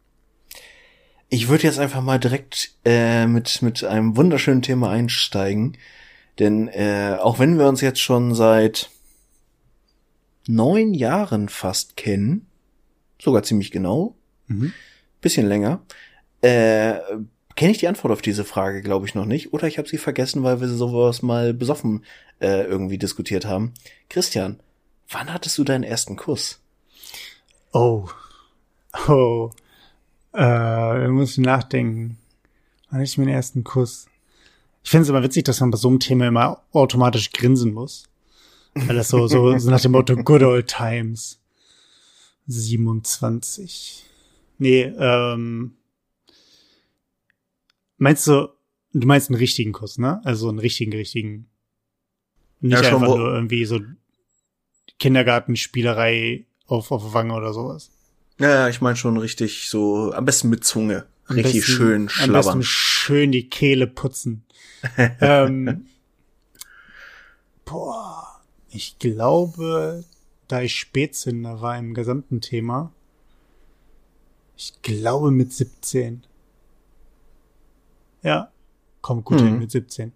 [1.28, 5.76] Ich würde jetzt einfach mal direkt äh, mit, mit einem wunderschönen Thema einsteigen.
[6.38, 8.90] Denn äh, auch wenn wir uns jetzt schon seit
[10.46, 12.46] neun Jahren fast kennen,
[13.20, 14.14] sogar ziemlich genau,
[14.46, 14.72] mhm.
[15.20, 15.82] bisschen länger,
[16.40, 16.94] äh,
[17.56, 19.52] kenne ich die Antwort auf diese Frage, glaube ich, noch nicht.
[19.52, 22.04] Oder ich habe sie vergessen, weil wir sowas mal besoffen
[22.40, 23.74] äh, irgendwie diskutiert haben.
[24.08, 24.60] Christian,
[25.10, 26.60] Wann hattest du deinen ersten Kuss?
[27.72, 28.08] Oh.
[29.08, 29.50] Oh.
[30.34, 32.18] Äh, ich muss nachdenken.
[32.90, 34.06] Wann ich meinen ersten Kuss?
[34.82, 38.08] Ich finde es immer witzig, dass man bei so einem Thema immer automatisch grinsen muss.
[38.74, 41.40] Weil das so, so, so nach dem Motto Good Old Times.
[42.46, 44.04] 27.
[44.58, 45.74] Nee, ähm.
[47.98, 48.48] Meinst du,
[48.92, 50.20] du meinst einen richtigen Kuss, ne?
[50.24, 51.48] Also einen richtigen, richtigen.
[52.60, 53.80] Nicht ja, einfach nur irgendwie so
[54.98, 57.90] Kindergartenspielerei auf, auf Wange oder sowas.
[58.38, 61.06] Ja, ich meine schon richtig so, am besten mit Zunge.
[61.28, 62.36] Richtig besten, schön schlabbern.
[62.36, 64.44] Am besten schön die Kehle putzen.
[65.20, 65.86] ähm,
[67.64, 70.04] boah, ich glaube,
[70.46, 72.92] da ich Spätzünder war im gesamten Thema,
[74.56, 76.24] ich glaube mit 17.
[78.22, 78.50] Ja,
[79.00, 79.46] kommt gut mhm.
[79.46, 80.12] hin mit 17.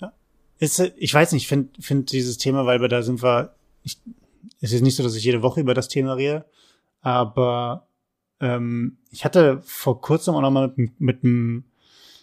[0.00, 0.12] Ja.
[0.58, 3.98] Ist, ich weiß nicht, ich finde find dieses Thema, weil wir da sind wir ich,
[4.60, 6.44] es ist nicht so, dass ich jede Woche über das Thema rede,
[7.02, 7.88] aber
[8.40, 11.64] ähm, ich hatte vor kurzem auch noch mal mit, mit einem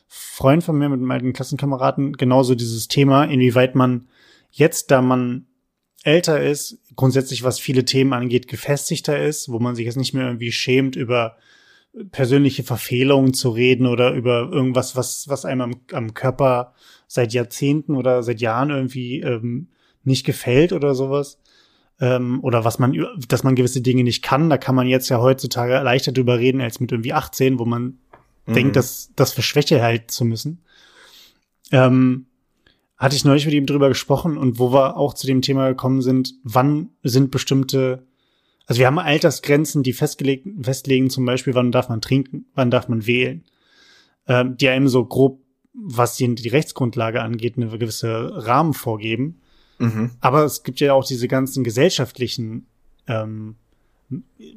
[0.08, 4.08] Freund von mir, mit einem alten Klassenkameraden, genauso dieses Thema, inwieweit man
[4.50, 5.46] jetzt, da man
[6.04, 10.26] älter ist, grundsätzlich was viele Themen angeht, gefestigter ist, wo man sich jetzt nicht mehr
[10.26, 11.38] irgendwie schämt, über
[12.12, 16.74] persönliche Verfehlungen zu reden oder über irgendwas, was, was einem am, am Körper
[17.08, 19.68] seit Jahrzehnten oder seit Jahren irgendwie ähm,
[20.04, 21.40] nicht gefällt oder sowas.
[22.00, 22.98] Ähm, oder was man,
[23.28, 24.50] dass man gewisse Dinge nicht kann.
[24.50, 28.00] Da kann man jetzt ja heutzutage leichter drüber reden als mit irgendwie 18, wo man
[28.46, 28.54] mhm.
[28.54, 30.64] denkt, dass das für Schwäche halten zu müssen.
[31.72, 32.28] Ähm,
[33.00, 36.02] hatte ich neulich mit ihm drüber gesprochen und wo wir auch zu dem Thema gekommen
[36.02, 38.06] sind, wann sind bestimmte,
[38.66, 42.90] also wir haben Altersgrenzen, die festgelegt, festlegen zum Beispiel, wann darf man trinken, wann darf
[42.90, 43.46] man wählen,
[44.28, 45.42] ähm, die einem so grob,
[45.74, 49.42] was die, die Rechtsgrundlage angeht, eine gewisse Rahmen vorgeben.
[49.80, 50.12] Mhm.
[50.22, 52.68] Aber es gibt ja auch diese ganzen gesellschaftlichen
[53.08, 53.56] ähm,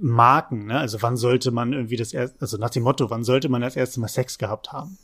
[0.00, 0.78] Marken, ne?
[0.78, 3.76] Also wann sollte man irgendwie das erste, also nach dem Motto, wann sollte man das
[3.76, 4.98] erste Mal Sex gehabt haben?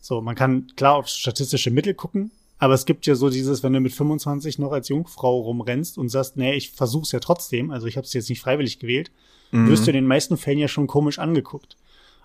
[0.00, 3.72] So, man kann klar auf statistische Mittel gucken, aber es gibt ja so dieses, wenn
[3.72, 7.86] du mit 25 noch als Jungfrau rumrennst und sagst, nee, ich versuch's ja trotzdem, also
[7.86, 9.10] ich habe es jetzt nicht freiwillig gewählt,
[9.50, 9.68] mhm.
[9.68, 11.76] wirst du in den meisten Fällen ja schon komisch angeguckt.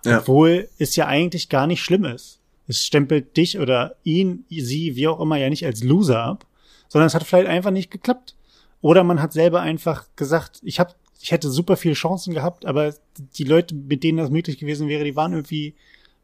[0.04, 0.20] Ja.
[0.20, 2.38] Obwohl es ja eigentlich gar nicht schlimm ist.
[2.68, 6.46] Es stempelt dich oder ihn, sie, wie auch immer, ja nicht als Loser ab,
[6.88, 8.36] sondern es hat vielleicht einfach nicht geklappt.
[8.80, 12.94] Oder man hat selber einfach gesagt, ich habe, ich hätte super viele Chancen gehabt, aber
[13.18, 15.74] die Leute, mit denen das möglich gewesen wäre, die waren irgendwie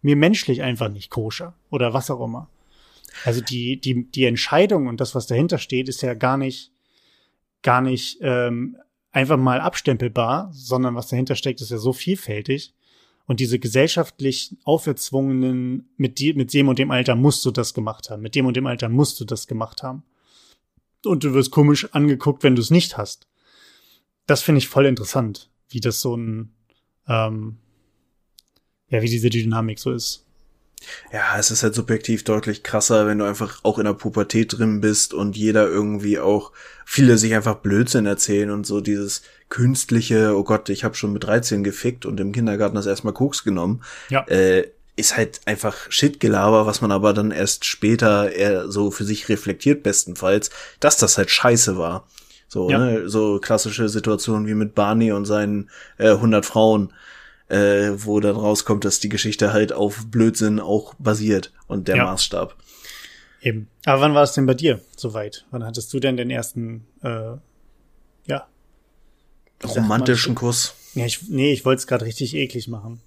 [0.03, 2.49] mir menschlich einfach nicht koscher oder was auch immer.
[3.25, 6.73] Also die, die, die Entscheidung und das, was dahinter steht, ist ja gar nicht,
[7.63, 8.77] gar nicht ähm,
[9.13, 12.75] einfach mal abstempelbar, sondern was dahinter steckt, ist ja so vielfältig.
[13.27, 18.11] Und diese gesellschaftlich auferzwungenen, mit, die, mit dem und dem Alter musst du das gemacht
[18.11, 20.03] haben, mit dem und dem Alter musst du das gemacht haben.
[21.05, 23.27] Und du wirst komisch angeguckt, wenn du es nicht hast.
[24.27, 26.55] Das finde ich voll interessant, wie das so ein,
[27.09, 27.59] ähm,
[28.89, 30.27] ja, wie diese Dynamik so ist.
[31.13, 34.81] Ja, es ist halt subjektiv deutlich krasser, wenn du einfach auch in der Pubertät drin
[34.81, 36.53] bist und jeder irgendwie auch,
[36.85, 41.25] viele sich einfach Blödsinn erzählen und so dieses künstliche, oh Gott, ich habe schon mit
[41.25, 43.83] 13 gefickt und im Kindergarten das erstmal Koks genommen.
[44.09, 44.27] Ja.
[44.27, 49.29] Äh, ist halt einfach Shitgelaber, was man aber dann erst später eher so für sich
[49.29, 52.07] reflektiert, bestenfalls, dass das halt scheiße war.
[52.49, 52.79] So, ja.
[52.79, 53.09] ne?
[53.09, 56.93] so klassische Situationen wie mit Barney und seinen äh, 100 Frauen
[57.53, 62.05] äh, wo dann rauskommt, dass die Geschichte halt auf Blödsinn auch basiert und der ja.
[62.05, 62.57] Maßstab.
[63.43, 63.69] Eben.
[63.85, 65.45] Aber wann war es denn bei dir soweit?
[65.51, 67.37] Wann hattest du denn den ersten, äh,
[68.27, 68.47] ja,
[69.63, 70.75] romantischen Kuss?
[70.95, 73.03] Ja, ich, nee, ich wollte es gerade richtig eklig machen.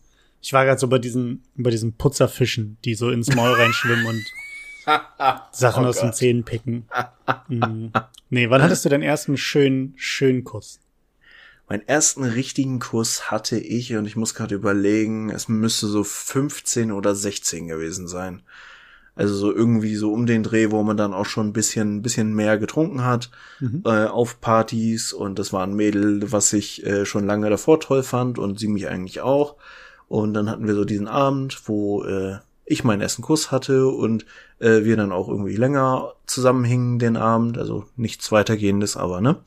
[0.46, 4.24] Ich war gerade so bei diesen, bei diesen Putzerfischen, die so ins Maul reinschwimmen und
[5.52, 6.04] Sachen oh aus Gott.
[6.04, 6.86] den Zähnen picken.
[7.48, 7.92] mhm.
[8.30, 10.82] Nee, wann hattest du deinen ersten schönen, schönen Kuss?
[11.68, 16.92] Meinen ersten richtigen Kuss hatte ich und ich muss gerade überlegen, es müsste so 15
[16.92, 18.44] oder 16 gewesen sein.
[19.16, 22.02] Also so irgendwie so um den Dreh, wo man dann auch schon ein bisschen, ein
[22.04, 23.82] bisschen mehr getrunken hat mhm.
[23.84, 28.04] äh, auf Partys und das war ein Mädel, was ich äh, schon lange davor toll
[28.04, 29.56] fand und sie mich eigentlich auch.
[30.08, 34.26] Und dann hatten wir so diesen Abend, wo äh, ich meinen ersten Kuss hatte und
[34.60, 39.38] äh, wir dann auch irgendwie länger zusammenhingen den Abend, also nichts weitergehendes, aber ne.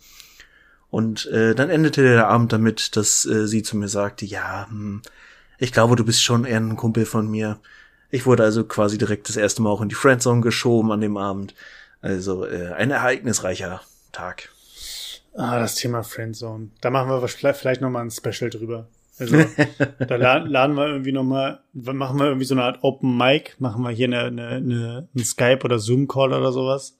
[0.91, 5.03] Und äh, dann endete der Abend damit, dass äh, sie zu mir sagte, ja, hm,
[5.59, 7.59] ich glaube, du bist schon eher ein Kumpel von mir.
[8.11, 11.17] Ich wurde also quasi direkt das erste Mal auch in die Friendzone geschoben an dem
[11.17, 11.55] Abend.
[12.01, 13.83] Also äh, ein ereignisreicher
[14.13, 14.49] Tag.
[15.35, 16.71] Ah, das Thema Friendzone.
[16.81, 18.89] Da machen wir vielleicht noch mal ein Special drüber.
[19.19, 19.37] Also
[19.99, 23.83] da laden wir irgendwie noch mal, machen wir irgendwie so eine Art Open Mic, machen
[23.83, 26.99] wir hier eine, eine, eine, einen Skype oder Zoom Call oder sowas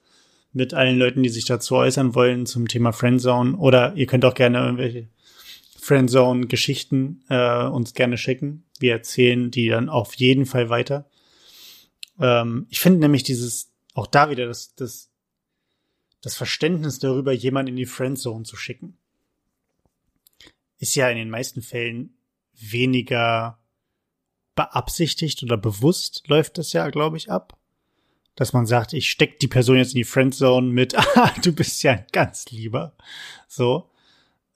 [0.51, 3.57] mit allen Leuten, die sich dazu äußern wollen zum Thema Friendzone.
[3.57, 5.07] Oder ihr könnt auch gerne irgendwelche
[5.79, 8.65] Friendzone-Geschichten äh, uns gerne schicken.
[8.79, 11.09] Wir erzählen die dann auf jeden Fall weiter.
[12.19, 15.09] Ähm, ich finde nämlich dieses, auch da wieder das, das,
[16.21, 18.97] das Verständnis darüber, jemanden in die Friendzone zu schicken,
[20.79, 22.17] ist ja in den meisten Fällen
[22.53, 23.59] weniger
[24.55, 27.59] beabsichtigt oder bewusst läuft das ja, glaube ich, ab
[28.39, 31.83] dass man sagt, ich steck die Person jetzt in die Friendzone mit, ah, du bist
[31.83, 32.95] ja ganz lieber.
[33.49, 33.89] So.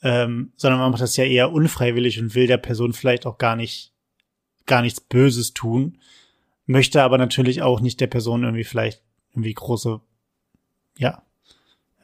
[0.01, 3.57] Ähm, sondern man macht das ja eher unfreiwillig und will der Person vielleicht auch gar
[3.57, 3.93] nicht,
[4.65, 5.97] gar nichts Böses tun.
[6.65, 9.01] Möchte aber natürlich auch nicht der Person irgendwie vielleicht
[9.31, 9.99] irgendwie große,
[10.97, 11.21] ja,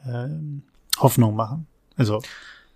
[0.04, 0.64] ähm,
[0.98, 1.66] Hoffnung machen.
[1.96, 2.20] Also.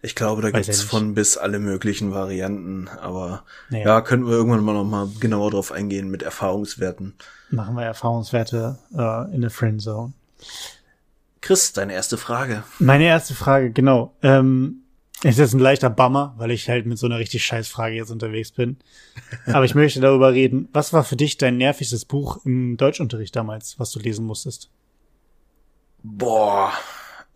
[0.05, 3.87] Ich glaube, da gibt's von bis alle möglichen Varianten, aber naja.
[3.87, 7.15] ja, könnten wir irgendwann mal noch mal genauer drauf eingehen mit Erfahrungswerten.
[7.49, 10.13] Machen wir Erfahrungswerte äh, in der Friendzone.
[11.41, 12.65] Chris, deine erste Frage.
[12.79, 14.15] Meine erste Frage, genau.
[14.23, 14.83] Ähm,
[15.23, 18.11] ist jetzt ein leichter Bummer, weil ich halt mit so einer richtig scheiß Frage jetzt
[18.11, 18.77] unterwegs bin.
[19.47, 20.69] Aber ich möchte darüber reden.
[20.75, 24.69] Was war für dich dein nervigstes Buch im Deutschunterricht damals, was du lesen musstest?
[26.03, 26.75] Boah,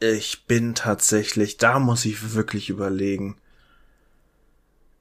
[0.01, 3.37] ich bin tatsächlich, da muss ich wirklich überlegen.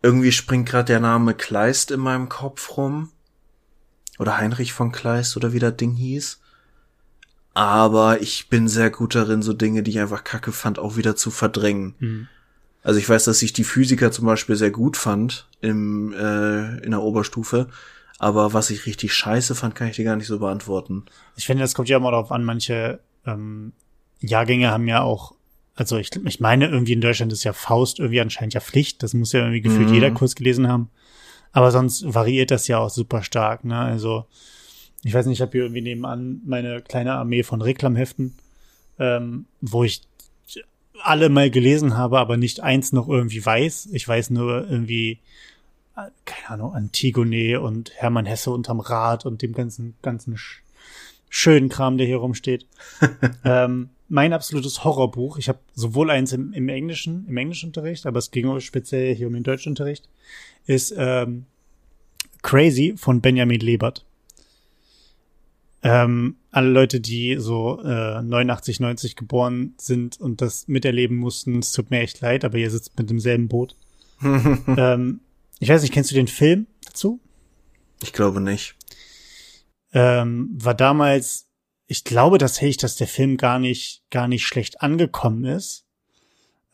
[0.02, 3.12] Irgendwie springt gerade der Name Kleist in meinem Kopf rum.
[4.20, 6.39] Oder Heinrich von Kleist oder wie das Ding hieß.
[7.54, 11.16] Aber ich bin sehr gut darin, so Dinge, die ich einfach kacke fand, auch wieder
[11.16, 11.95] zu verdrängen.
[12.00, 12.28] Mhm.
[12.84, 16.91] Also ich weiß, dass ich die Physiker zum Beispiel sehr gut fand im, äh, in
[16.91, 17.68] der Oberstufe.
[18.20, 21.06] Aber was ich richtig scheiße fand, kann ich dir gar nicht so beantworten.
[21.36, 23.74] Ich finde, das kommt ja immer darauf an, manche ähm,
[24.20, 25.34] Jahrgänge haben ja auch,
[25.76, 29.03] also ich, ich meine, irgendwie in Deutschland ist ja Faust irgendwie anscheinend ja Pflicht.
[29.03, 29.93] Das muss ja irgendwie gefühlt mhm.
[29.93, 30.89] jeder Kurs gelesen haben.
[31.51, 33.78] Aber sonst variiert das ja auch super stark, ne?
[33.78, 34.26] Also,
[35.03, 38.36] ich weiß nicht, ich habe hier irgendwie nebenan meine kleine Armee von Reklamheften,
[38.99, 40.01] ähm, wo ich
[41.03, 43.89] alle mal gelesen habe, aber nicht eins noch irgendwie weiß.
[43.93, 45.20] Ich weiß nur irgendwie,
[45.95, 50.38] äh, keine Ahnung, Antigone und Hermann Hesse unterm Rad und dem ganzen, ganzen
[51.30, 52.65] schönen Kram, der hier rumsteht.
[53.43, 55.38] ähm, mein absolutes Horrorbuch.
[55.38, 59.28] Ich habe sowohl eins im, im Englischen, im Englischunterricht, aber es ging auch speziell hier
[59.28, 60.08] um den Deutschunterricht,
[60.66, 61.45] ist ähm,
[62.41, 64.05] Crazy von Benjamin Lebert.
[65.84, 71.72] Ähm, alle Leute, die so äh, 89, 90 geboren sind und das miterleben mussten, es
[71.72, 73.76] tut mir echt leid, aber ihr sitzt mit demselben Boot.
[74.24, 75.20] ähm,
[75.60, 77.20] ich weiß nicht, kennst du den Film dazu?
[78.01, 78.76] Ich glaube nicht.
[79.93, 81.47] Ähm, war damals
[81.88, 85.85] ich glaube tatsächlich, dass der Film gar nicht, gar nicht schlecht angekommen ist.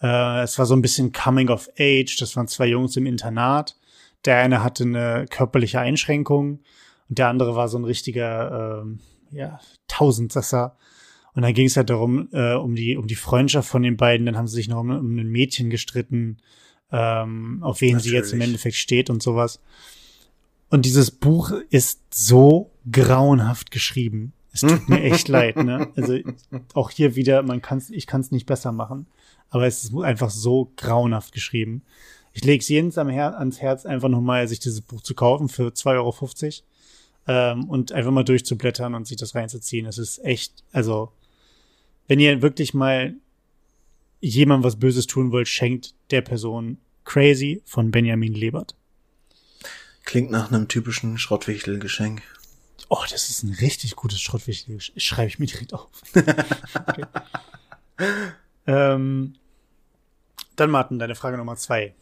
[0.02, 2.18] Äh, es war so ein bisschen Coming of Age.
[2.18, 3.78] Das waren zwei Jungs im Internat.
[4.26, 6.62] Der eine hatte eine körperliche Einschränkung
[7.10, 9.00] und der andere war so ein richtiger, ähm,
[9.32, 10.78] ja, Tausendsasser.
[11.36, 14.26] Und dann ging es halt darum, äh, um die, um die Freundschaft von den beiden.
[14.26, 16.38] Dann haben sie sich noch um, um ein Mädchen gestritten,
[16.92, 18.12] ähm, auf wen Natürlich.
[18.12, 19.60] sie jetzt im Endeffekt steht und sowas.
[20.70, 24.34] Und dieses Buch ist so grauenhaft geschrieben.
[24.54, 25.92] Es tut mir echt leid, ne?
[25.96, 26.20] Also
[26.74, 29.08] auch hier wieder, man kann's, ich kann es nicht besser machen,
[29.50, 31.82] aber es ist einfach so grauenhaft geschrieben.
[32.34, 35.94] Ich lege es jedem ans Herz, einfach nochmal sich dieses Buch zu kaufen für 2,50
[35.96, 36.16] Euro
[37.28, 39.86] ähm, und einfach mal durchzublättern und sich das reinzuziehen.
[39.86, 41.12] Es ist echt, also
[42.08, 43.16] wenn ihr wirklich mal
[44.20, 48.76] jemandem was Böses tun wollt, schenkt der Person Crazy von Benjamin Lebert.
[50.06, 52.22] Klingt nach einem typischen Schrottwichtelgeschenk.
[52.96, 54.80] Oh, das ist ein richtig gutes Schrottwichtel.
[54.80, 55.90] Schreibe ich mir direkt auf.
[56.16, 57.06] okay.
[58.68, 59.34] ähm,
[60.56, 61.96] dann Martin, deine Frage Nummer zwei.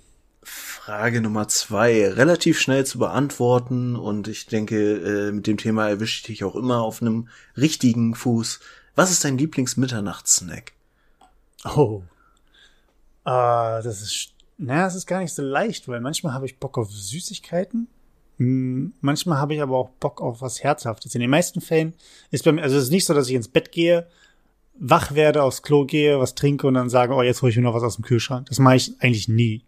[0.44, 6.18] Frage Nummer zwei, relativ schnell zu beantworten und ich denke, äh, mit dem Thema erwische
[6.18, 8.60] ich dich auch immer auf einem richtigen Fuß.
[8.94, 10.74] Was ist dein Lieblingsmitternachtssnack?
[11.74, 12.04] Oh.
[13.26, 16.78] Uh, das ist, naja, es ist gar nicht so leicht, weil manchmal habe ich Bock
[16.78, 17.88] auf Süßigkeiten
[18.42, 21.14] manchmal habe ich aber auch Bock auf was Herzhaftes.
[21.16, 21.94] In den meisten Fällen
[22.32, 24.08] ist bei mir, also es ist nicht so, dass ich ins Bett gehe,
[24.80, 27.64] wach werde, aufs Klo gehe, was trinke und dann sage, oh, jetzt hole ich mir
[27.64, 28.48] noch was aus dem Kühlschrank.
[28.48, 29.64] Das mache ich eigentlich nie.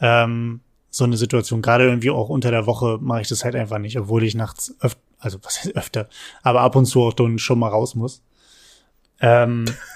[0.00, 0.60] Ähm,
[0.90, 3.98] so eine Situation, gerade irgendwie auch unter der Woche mache ich das halt einfach nicht,
[3.98, 6.08] obwohl ich nachts öfter, also was heißt öfter,
[6.42, 8.22] aber ab und zu auch schon mal raus muss.
[9.20, 9.66] Ähm,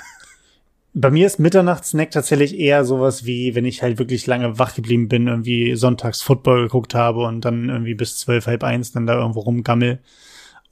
[0.93, 5.09] bei mir ist Mitternachtssnack tatsächlich eher sowas wie, wenn ich halt wirklich lange wach geblieben
[5.09, 9.14] bin, irgendwie sonntags Football geguckt habe und dann irgendwie bis zwölf, halb eins dann da
[9.14, 10.01] irgendwo rumgammel.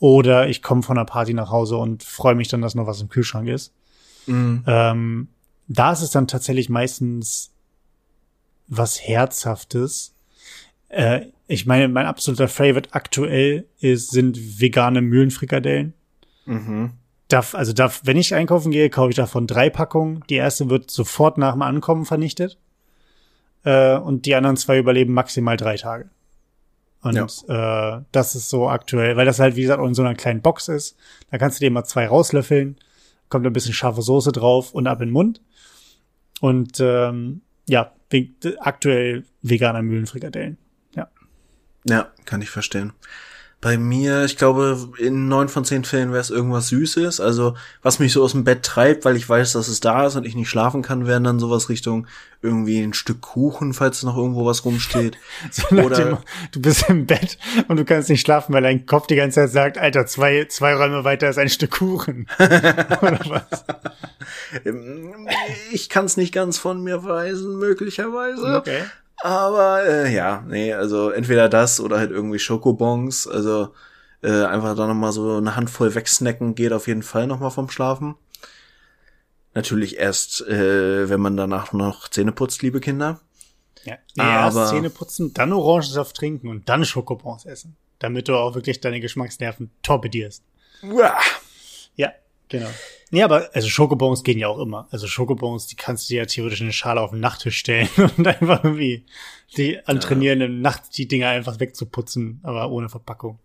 [0.01, 3.01] Oder ich komme von einer Party nach Hause und freue mich dann, dass noch was
[3.01, 3.73] im Kühlschrank ist.
[4.27, 4.65] Mhm.
[4.67, 5.29] Ähm,
[5.69, 7.51] da ist es dann tatsächlich meistens
[8.67, 10.15] was Herzhaftes.
[10.89, 15.95] Äh, ich meine, mein absoluter Favorite aktuell ist, sind vegane Mühlenfrikadellen.
[16.45, 16.93] Mhm
[17.29, 20.25] darf, also darf, wenn ich einkaufen gehe, kaufe ich davon drei Packungen.
[20.29, 22.59] Die erste wird sofort nach dem Ankommen vernichtet.
[23.65, 26.11] Äh, und die anderen zwei überleben maximal drei Tage.
[27.03, 27.15] Und
[27.47, 27.99] ja.
[27.99, 30.43] äh, das ist so aktuell, weil das halt, wie gesagt, auch in so einer kleinen
[30.43, 30.97] Box ist.
[31.31, 32.77] Da kannst du dir mal zwei rauslöffeln,
[33.29, 35.41] kommt ein bisschen scharfe Soße drauf und ab in den Mund.
[36.41, 37.93] Und ähm, ja,
[38.61, 40.57] aktuell veganer Mühlenfrikadellen.
[40.97, 41.09] Ja.
[41.85, 42.93] Ja, kann ich verstehen.
[43.61, 47.21] Bei mir, ich glaube, in neun von zehn Fällen wäre es irgendwas Süßes.
[47.21, 50.15] Also, was mich so aus dem Bett treibt, weil ich weiß, dass es da ist
[50.15, 52.07] und ich nicht schlafen kann, wären dann sowas Richtung
[52.41, 55.19] irgendwie ein Stück Kuchen, falls noch irgendwo was rumsteht.
[55.51, 57.37] so Oder du bist im Bett
[57.67, 60.75] und du kannst nicht schlafen, weil dein Kopf die ganze Zeit sagt, Alter, zwei, zwei
[60.75, 62.29] Räume weiter ist ein Stück Kuchen.
[62.39, 63.65] Oder was?
[65.73, 68.59] Ich kann es nicht ganz von mir weisen, möglicherweise.
[68.59, 68.83] Okay.
[69.23, 73.27] Aber äh, ja, nee, also entweder das oder halt irgendwie Schokobons.
[73.27, 73.75] Also
[74.23, 78.17] äh, einfach da nochmal so eine Handvoll wegsnacken geht auf jeden Fall nochmal vom Schlafen.
[79.55, 83.21] Natürlich erst, äh, wenn man danach noch Zähne putzt, liebe Kinder.
[83.85, 87.77] Ja, nee, aber erst Zähne putzen, dann Orangensaft trinken und dann Schokobons essen.
[87.99, 90.45] Damit du auch wirklich deine Geschmacksnerven torpedierst.
[90.83, 91.19] Uah.
[91.97, 92.13] Ja.
[92.49, 92.69] Genau.
[93.11, 94.87] Nee, aber also Schokobons gehen ja auch immer.
[94.91, 98.27] Also Schokobons, die kannst du ja theoretisch in eine Schale auf den Nachttisch stellen und
[98.27, 99.05] einfach irgendwie
[99.57, 100.49] die antrainieren, ja.
[100.49, 103.39] nachts die Dinger einfach wegzuputzen, aber ohne Verpackung.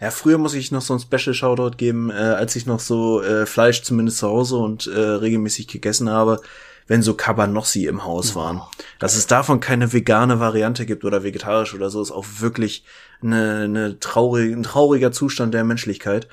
[0.00, 3.22] Ja, früher muss ich noch so ein Special Shoutout geben, äh, als ich noch so
[3.22, 6.40] äh, Fleisch zumindest zu Hause und äh, regelmäßig gegessen habe,
[6.86, 8.62] wenn so Cabanossi im Haus waren.
[8.98, 12.84] Dass es davon keine vegane Variante gibt oder vegetarisch oder so, ist auch wirklich
[13.22, 16.28] eine, eine traurig, ein trauriger Zustand der Menschlichkeit.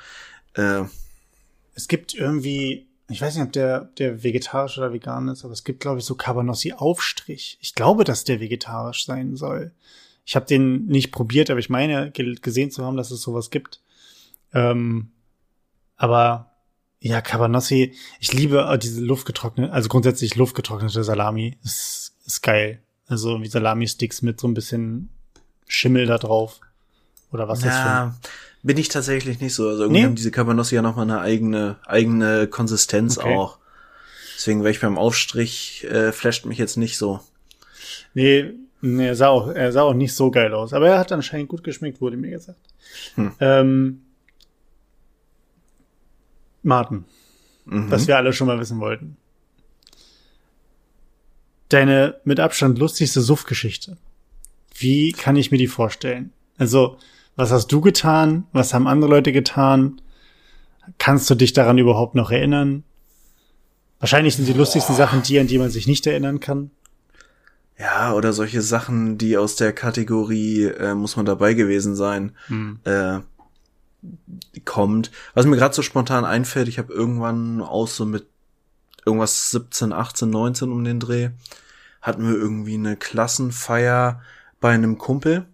[0.53, 0.83] Äh,
[1.79, 5.63] es gibt irgendwie, ich weiß nicht, ob der, der vegetarisch oder vegan ist, aber es
[5.63, 7.57] gibt, glaube ich, so Cabanossi-Aufstrich.
[7.61, 9.71] Ich glaube, dass der vegetarisch sein soll.
[10.25, 13.79] Ich habe den nicht probiert, aber ich meine, gesehen zu haben, dass es sowas gibt.
[14.53, 15.11] Ähm,
[15.95, 16.51] aber
[16.99, 21.57] ja, Cabanossi, ich liebe diese luftgetrocknete, also grundsätzlich luftgetrocknete Salami.
[21.63, 22.83] Ist, ist geil.
[23.07, 25.09] Also wie Salami-Sticks mit so ein bisschen
[25.65, 26.59] Schimmel da drauf.
[27.31, 28.29] Oder was ja, das für
[28.63, 29.67] bin ich tatsächlich nicht so.
[29.67, 30.05] Also irgendwie nee?
[30.05, 33.35] haben diese Cabanossi ja nochmal eine eigene, eigene Konsistenz okay.
[33.35, 33.57] auch.
[34.35, 37.19] Deswegen wäre ich beim Aufstrich, äh, flasht mich jetzt nicht so.
[38.13, 40.73] Nee, nee, er sah auch, er sah auch nicht so geil aus.
[40.73, 42.59] Aber er hat anscheinend gut geschmeckt, wurde mir gesagt.
[43.15, 43.33] Hm.
[43.39, 44.01] Ähm,
[46.63, 47.05] Martin,
[47.65, 47.91] mhm.
[47.91, 49.17] was wir alle schon mal wissen wollten.
[51.69, 53.97] Deine mit Abstand lustigste Suff-Geschichte.
[54.75, 56.31] Wie kann ich mir die vorstellen?
[56.57, 56.97] Also,
[57.39, 58.43] was hast du getan?
[58.51, 60.01] Was haben andere Leute getan?
[60.97, 62.83] Kannst du dich daran überhaupt noch erinnern?
[63.99, 66.69] Wahrscheinlich sind die lustigsten Sachen die, an die man sich nicht erinnern kann.
[67.77, 72.81] Ja, oder solche Sachen, die aus der Kategorie äh, muss man dabei gewesen sein, hm.
[72.83, 73.19] äh,
[74.65, 75.09] kommt.
[75.33, 78.27] Was mir gerade so spontan einfällt, ich habe irgendwann aus so mit
[79.05, 81.29] irgendwas 17, 18, 19 um den Dreh,
[82.01, 84.21] hatten wir irgendwie eine Klassenfeier
[84.59, 85.47] bei einem Kumpel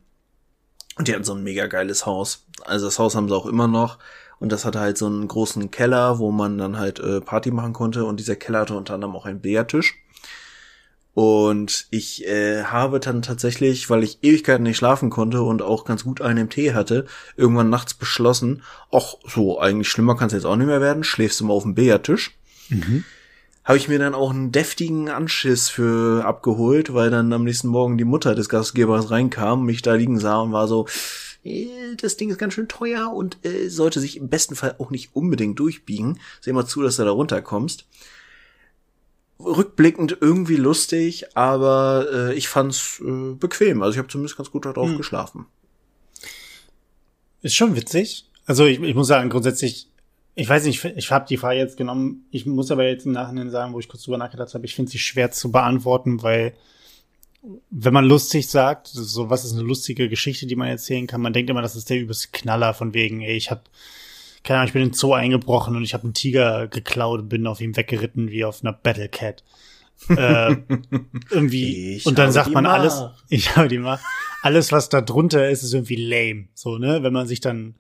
[0.97, 2.45] und die hatten so ein mega geiles Haus.
[2.63, 3.97] Also das Haus haben sie auch immer noch.
[4.39, 7.73] Und das hatte halt so einen großen Keller, wo man dann halt äh, Party machen
[7.73, 8.05] konnte.
[8.05, 9.95] Und dieser Keller hatte unter anderem auch einen Billardtisch.
[11.13, 16.03] Und ich äh, habe dann tatsächlich, weil ich Ewigkeiten nicht schlafen konnte und auch ganz
[16.03, 17.05] gut einen im Tee hatte,
[17.37, 21.39] irgendwann nachts beschlossen, ach so, eigentlich schlimmer kann es jetzt auch nicht mehr werden, schläfst
[21.39, 22.37] du mal auf dem Billardtisch.
[22.67, 23.05] Mhm
[23.66, 27.97] habe ich mir dann auch einen deftigen Anschiss für abgeholt, weil dann am nächsten Morgen
[27.97, 30.86] die Mutter des Gastgebers reinkam, mich da liegen sah und war so,
[31.43, 34.91] äh, das Ding ist ganz schön teuer und äh, sollte sich im besten Fall auch
[34.91, 36.20] nicht unbedingt durchbiegen.
[36.41, 37.86] Seh mal zu, dass du da runterkommst.
[39.39, 43.82] Rückblickend irgendwie lustig, aber äh, ich fand's äh, bequem.
[43.82, 44.97] Also ich habe zumindest ganz gut darauf hm.
[44.97, 45.47] geschlafen.
[47.41, 48.30] Ist schon witzig.
[48.45, 49.89] Also ich, ich muss sagen, grundsätzlich
[50.36, 52.25] ich weiß nicht, ich habe die Frage jetzt genommen.
[52.29, 54.91] Ich muss aber jetzt im Nachhinein sagen, wo ich kurz drüber nachgedacht habe, ich finde
[54.91, 56.53] sie schwer zu beantworten, weil
[57.69, 61.31] wenn man lustig sagt, so was ist eine lustige Geschichte, die man erzählen kann, man
[61.31, 63.61] denkt immer, das ist der übelste Knaller von wegen, ey, ich habe
[64.43, 67.29] keine Ahnung, ich bin in den Zoo eingebrochen und ich habe einen Tiger geklaut und
[67.29, 69.43] bin auf ihm weggeritten wie auf einer Battle Cat.
[70.09, 70.55] äh,
[71.29, 73.99] irgendwie ich und dann sagt man alles, ich habe die mal,
[74.41, 77.75] alles was da drunter ist, ist irgendwie lame, so ne, wenn man sich dann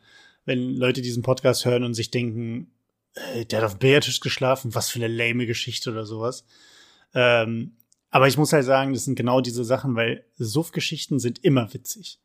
[0.45, 2.71] wenn Leute diesen Podcast hören und sich denken,
[3.15, 6.45] äh, der hat auf dem Billardtisch geschlafen, was für eine lame Geschichte oder sowas.
[7.13, 7.77] Ähm,
[8.09, 12.19] aber ich muss halt sagen, das sind genau diese Sachen, weil Suff-Geschichten sind immer witzig.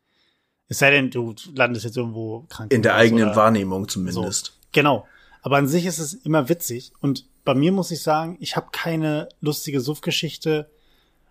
[0.68, 2.72] Es sei denn, du landest jetzt irgendwo krank.
[2.72, 4.46] In der eigenen Wahrnehmung zumindest.
[4.46, 4.52] So.
[4.72, 5.06] Genau.
[5.42, 6.92] Aber an sich ist es immer witzig.
[7.00, 10.70] Und bei mir muss ich sagen, ich habe keine lustige Suff-Geschichte,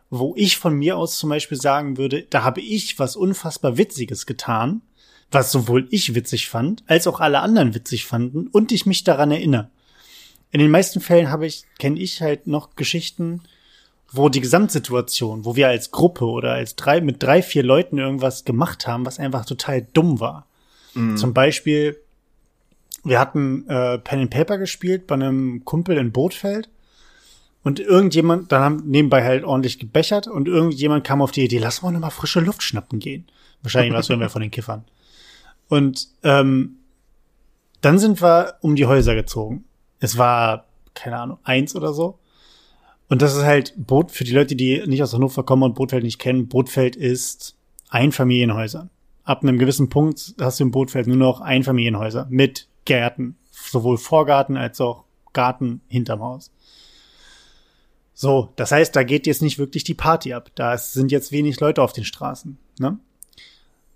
[0.09, 4.25] wo ich von mir aus zum Beispiel sagen würde, da habe ich was unfassbar Witziges
[4.25, 4.81] getan
[5.31, 9.31] was sowohl ich witzig fand, als auch alle anderen witzig fanden und ich mich daran
[9.31, 9.69] erinnere.
[10.51, 13.43] In den meisten Fällen habe ich, kenne ich halt noch Geschichten,
[14.11, 18.43] wo die Gesamtsituation, wo wir als Gruppe oder als drei, mit drei, vier Leuten irgendwas
[18.43, 20.47] gemacht haben, was einfach total dumm war.
[20.95, 21.17] Mhm.
[21.17, 21.99] Zum Beispiel,
[23.03, 26.69] wir hatten äh, Pen and Paper gespielt bei einem Kumpel in Bootfeld
[27.63, 31.83] und irgendjemand, dann haben nebenbei halt ordentlich gebechert und irgendjemand kam auf die Idee, lass
[31.83, 33.27] mal noch mal frische Luft schnappen gehen.
[33.61, 34.85] Wahrscheinlich war es irgendwer von den Kiffern.
[35.69, 36.77] Und ähm,
[37.81, 39.63] dann sind wir um die Häuser gezogen.
[39.99, 42.19] Es war, keine Ahnung, eins oder so.
[43.07, 46.03] Und das ist halt Boot, für die Leute, die nicht aus Hannover kommen und Bootfeld
[46.03, 47.55] nicht kennen, Bootfeld ist
[47.89, 48.89] Einfamilienhäuser.
[49.23, 53.37] Ab einem gewissen Punkt hast du im Bootfeld nur noch Einfamilienhäuser mit Gärten.
[53.51, 56.51] Sowohl Vorgarten als auch Garten hinterm Haus.
[58.13, 60.51] So, das heißt, da geht jetzt nicht wirklich die Party ab.
[60.55, 62.57] Da sind jetzt wenig Leute auf den Straßen.
[62.79, 62.99] Ne?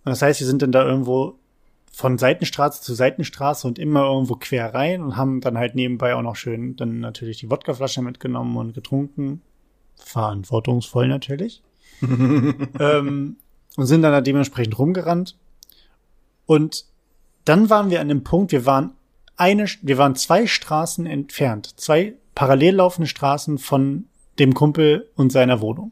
[0.06, 1.36] Das heißt, wir sind dann da irgendwo
[1.96, 6.24] von Seitenstraße zu Seitenstraße und immer irgendwo quer rein und haben dann halt nebenbei auch
[6.24, 9.44] noch schön dann natürlich die Wodkaflasche mitgenommen und getrunken.
[9.98, 11.62] Verantwortungsvoll natürlich.
[12.02, 13.38] ähm,
[13.78, 15.38] und sind dann da dementsprechend rumgerannt.
[16.48, 16.86] Und
[17.46, 18.94] dann waren wir an dem Punkt, wir waren
[19.38, 24.06] eine, wir waren zwei Straßen entfernt, zwei parallel laufende Straßen von
[24.40, 25.92] dem Kumpel und seiner Wohnung.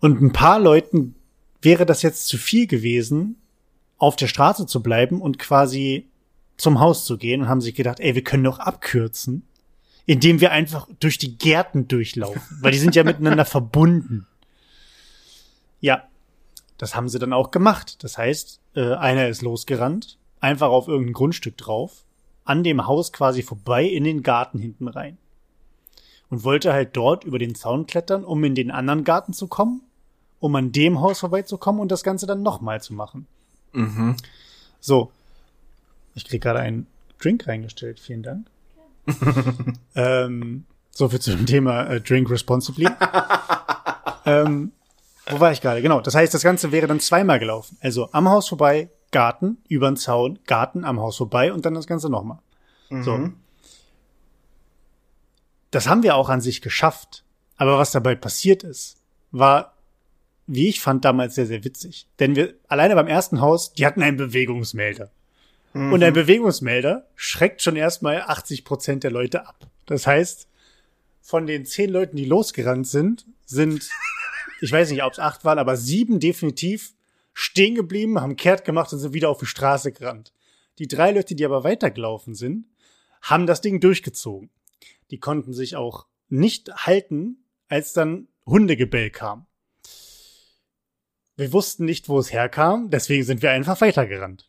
[0.00, 1.14] Und ein paar Leuten
[1.62, 3.36] wäre das jetzt zu viel gewesen,
[4.04, 6.08] auf der Straße zu bleiben und quasi
[6.56, 9.46] zum Haus zu gehen und haben sich gedacht, ey, wir können doch abkürzen,
[10.06, 14.26] indem wir einfach durch die Gärten durchlaufen, weil die sind ja miteinander verbunden.
[15.80, 16.04] Ja,
[16.78, 18.02] das haben sie dann auch gemacht.
[18.04, 22.04] Das heißt, äh, einer ist losgerannt, einfach auf irgendein Grundstück drauf,
[22.44, 25.18] an dem Haus quasi vorbei in den Garten hinten rein.
[26.30, 29.82] Und wollte halt dort über den Zaun klettern, um in den anderen Garten zu kommen
[30.44, 33.26] um an dem Haus vorbeizukommen und das Ganze dann nochmal zu machen.
[33.74, 34.16] Mhm.
[34.80, 35.10] So.
[36.14, 36.86] Ich krieg gerade einen
[37.18, 38.00] Drink reingestellt.
[38.00, 38.46] Vielen Dank.
[39.94, 42.88] ähm, so viel zu dem Thema äh, Drink responsibly.
[44.24, 44.72] ähm,
[45.26, 45.82] wo war ich gerade?
[45.82, 46.00] Genau.
[46.00, 47.76] Das heißt, das Ganze wäre dann zweimal gelaufen.
[47.80, 51.86] Also am Haus vorbei, Garten, über den Zaun, Garten, am Haus vorbei und dann das
[51.86, 52.38] Ganze nochmal.
[52.90, 53.02] Mhm.
[53.02, 53.30] So.
[55.70, 57.24] Das haben wir auch an sich geschafft.
[57.56, 58.96] Aber was dabei passiert ist,
[59.30, 59.73] war
[60.46, 62.06] wie ich fand, damals sehr, sehr witzig.
[62.18, 65.10] Denn wir, alleine beim ersten Haus, die hatten einen Bewegungsmelder.
[65.72, 65.92] Mhm.
[65.92, 69.66] Und ein Bewegungsmelder schreckt schon erstmal 80 Prozent der Leute ab.
[69.86, 70.48] Das heißt,
[71.20, 73.88] von den zehn Leuten, die losgerannt sind, sind,
[74.60, 76.94] ich weiß nicht, ob es acht waren, aber sieben definitiv
[77.32, 80.32] stehen geblieben, haben kehrt gemacht und sind wieder auf die Straße gerannt.
[80.78, 82.66] Die drei Leute, die aber weitergelaufen sind,
[83.22, 84.50] haben das Ding durchgezogen.
[85.10, 89.46] Die konnten sich auch nicht halten, als dann Hundegebell kam.
[91.36, 94.48] Wir wussten nicht, wo es herkam, deswegen sind wir einfach weitergerannt.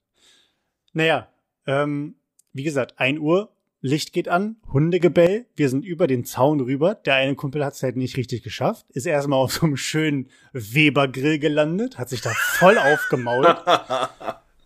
[0.94, 1.30] Naja,
[1.66, 2.16] ähm,
[2.54, 6.96] wie gesagt, ein Uhr, Licht geht an, Hundegebell, wir sind über den Zaun rüber.
[6.96, 10.30] Der eine Kumpel hat es halt nicht richtig geschafft, ist erstmal auf so einem schönen
[10.54, 13.64] Weber-Grill gelandet, hat sich da voll aufgemault.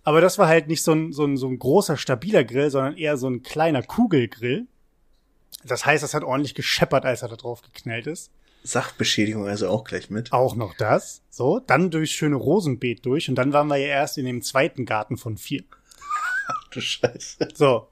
[0.04, 2.96] Aber das war halt nicht so ein, so, ein, so ein großer, stabiler Grill, sondern
[2.96, 4.68] eher so ein kleiner Kugelgrill.
[5.66, 8.32] Das heißt, das hat ordentlich gescheppert, als er da drauf geknallt ist.
[8.64, 10.32] Sachbeschädigung also auch gleich mit.
[10.34, 11.22] Auch noch das.
[11.30, 14.86] So, dann durchs schöne Rosenbeet durch und dann waren wir ja erst in dem zweiten
[14.86, 15.64] Garten von vier.
[16.48, 17.48] Ach du Scheiße.
[17.54, 17.88] So.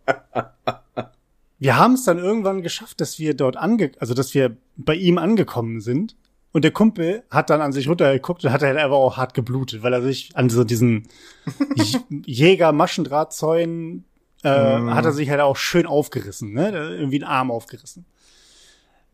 [1.59, 5.17] Wir haben es dann irgendwann geschafft, dass wir dort ange, also dass wir bei ihm
[5.17, 6.15] angekommen sind.
[6.53, 9.83] Und der Kumpel hat dann an sich runtergeguckt und hat halt einfach auch hart geblutet,
[9.83, 11.07] weil er sich an so diesen
[12.25, 14.05] Jäger-Maschendrahtzäunen
[14.43, 14.93] äh, mm.
[14.93, 16.69] hat er sich halt auch schön aufgerissen, ne?
[16.69, 18.05] Irgendwie einen Arm aufgerissen.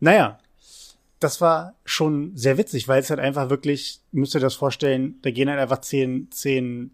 [0.00, 0.38] Naja,
[1.24, 5.30] das war schon sehr witzig, weil es halt einfach wirklich, müsst ihr das vorstellen, da
[5.30, 6.90] gehen halt einfach zehn, zehn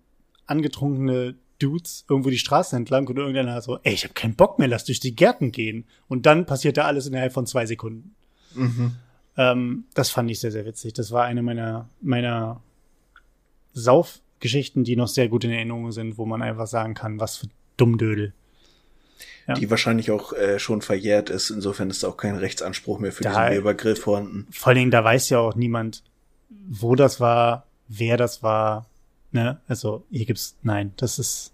[0.47, 4.69] angetrunkene Dudes irgendwo die Straße entlang und irgendeiner so, ey, ich habe keinen Bock mehr,
[4.69, 5.85] lass durch die Gärten gehen.
[6.07, 8.15] Und dann passiert da alles innerhalb von zwei Sekunden.
[8.55, 8.93] Mhm.
[9.37, 10.93] Ähm, das fand ich sehr, sehr witzig.
[10.93, 12.63] Das war eine meiner, meiner
[13.73, 17.49] Saufgeschichten, die noch sehr gut in Erinnerung sind, wo man einfach sagen kann, was für
[17.77, 18.33] Dummdödel
[19.51, 19.55] ja.
[19.55, 21.51] die wahrscheinlich auch äh, schon verjährt ist.
[21.51, 24.47] Insofern ist da auch kein Rechtsanspruch mehr für da, diesen Webergrill vorhanden.
[24.51, 26.03] Vor allen Dingen, da weiß ja auch niemand,
[26.69, 28.87] wo das war, wer das war.
[29.33, 29.61] Ne?
[29.67, 31.53] Also hier gibt's, nein, das ist.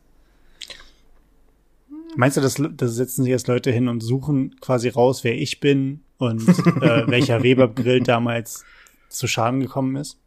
[2.17, 5.61] Meinst du, dass da setzen sich jetzt Leute hin und suchen quasi raus, wer ich
[5.61, 8.65] bin und äh, welcher Webergrill damals
[9.09, 10.19] zu Schaden gekommen ist?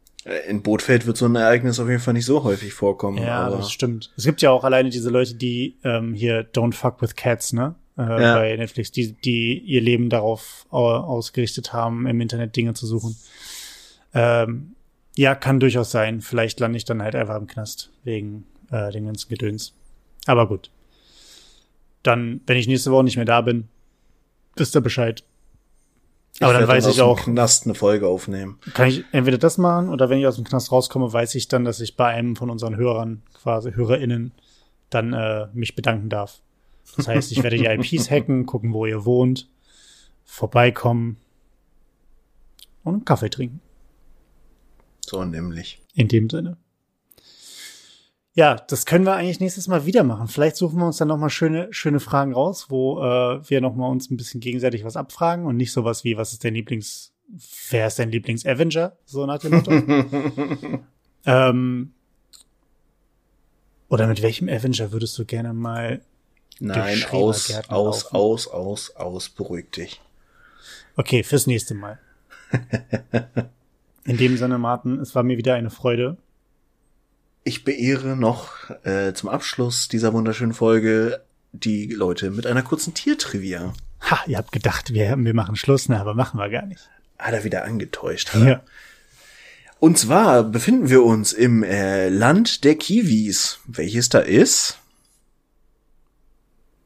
[0.48, 3.18] In Bootfeld wird so ein Ereignis auf jeden Fall nicht so häufig vorkommen.
[3.18, 4.12] Ja, das stimmt.
[4.18, 7.74] Es gibt ja auch alleine diese Leute, die ähm, hier Don't Fuck with Cats, ne?
[7.96, 8.34] Äh, ja.
[8.34, 13.16] Bei Netflix, die, die ihr Leben darauf ausgerichtet haben, im Internet Dinge zu suchen.
[14.12, 14.74] Ähm,
[15.16, 16.20] ja, kann durchaus sein.
[16.20, 19.74] Vielleicht lande ich dann halt einfach im Knast wegen äh, dem ganzen Gedöns.
[20.26, 20.70] Aber gut.
[22.02, 23.68] Dann, wenn ich nächste Woche nicht mehr da bin,
[24.56, 25.24] wisst ihr Bescheid.
[26.40, 27.20] Aber dann weiß ich auch.
[27.20, 28.58] Knast eine Folge aufnehmen.
[28.72, 31.64] Kann ich entweder das machen oder wenn ich aus dem Knast rauskomme, weiß ich dann,
[31.64, 34.32] dass ich bei einem von unseren Hörern, quasi HörerInnen,
[34.88, 36.40] dann äh, mich bedanken darf.
[36.96, 39.48] Das heißt, ich werde die IPs hacken, gucken, wo ihr wohnt,
[40.24, 41.18] vorbeikommen
[42.84, 43.60] und einen Kaffee trinken.
[45.04, 45.80] So nämlich.
[45.94, 46.56] In dem Sinne.
[48.40, 50.26] Ja, das können wir eigentlich nächstes Mal wieder machen.
[50.26, 53.74] Vielleicht suchen wir uns dann noch mal schöne, schöne Fragen raus, wo äh, wir noch
[53.74, 57.12] mal uns ein bisschen gegenseitig was abfragen und nicht sowas wie, was ist dein Lieblings,
[57.68, 58.96] wer ist dein Lieblings-Avenger?
[59.04, 59.72] So nach dem Motto.
[61.26, 61.92] ähm,
[63.90, 66.00] oder mit welchem Avenger würdest du gerne mal
[66.60, 68.16] Nein, aus, aus, laufen?
[68.16, 70.00] aus, aus, aus, beruhig dich.
[70.96, 71.98] Okay, fürs nächste Mal.
[74.04, 76.16] In dem Sinne, Martin, es war mir wieder eine Freude
[77.44, 81.22] ich beehre noch äh, zum Abschluss dieser wunderschönen Folge
[81.52, 83.72] die Leute mit einer kurzen Tiertrivia.
[84.02, 86.88] Ha, ihr habt gedacht, wir, wir machen Schluss, ne, aber machen wir gar nicht.
[87.18, 88.34] Hat er wieder angetäuscht.
[88.34, 88.62] Hat ja.
[89.78, 93.60] Und zwar befinden wir uns im äh, Land der Kiwis.
[93.66, 94.78] Welches da ist?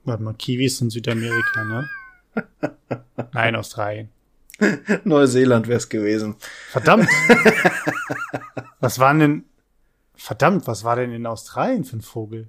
[0.04, 1.88] Warte mal, Kiwis sind Südamerika, ne?
[3.32, 4.10] Nein, Australien.
[5.04, 6.36] Neuseeland wäre es gewesen.
[6.70, 7.08] Verdammt!
[8.80, 9.44] was war denn.
[10.16, 12.48] Verdammt, was war denn in Australien für ein Vogel?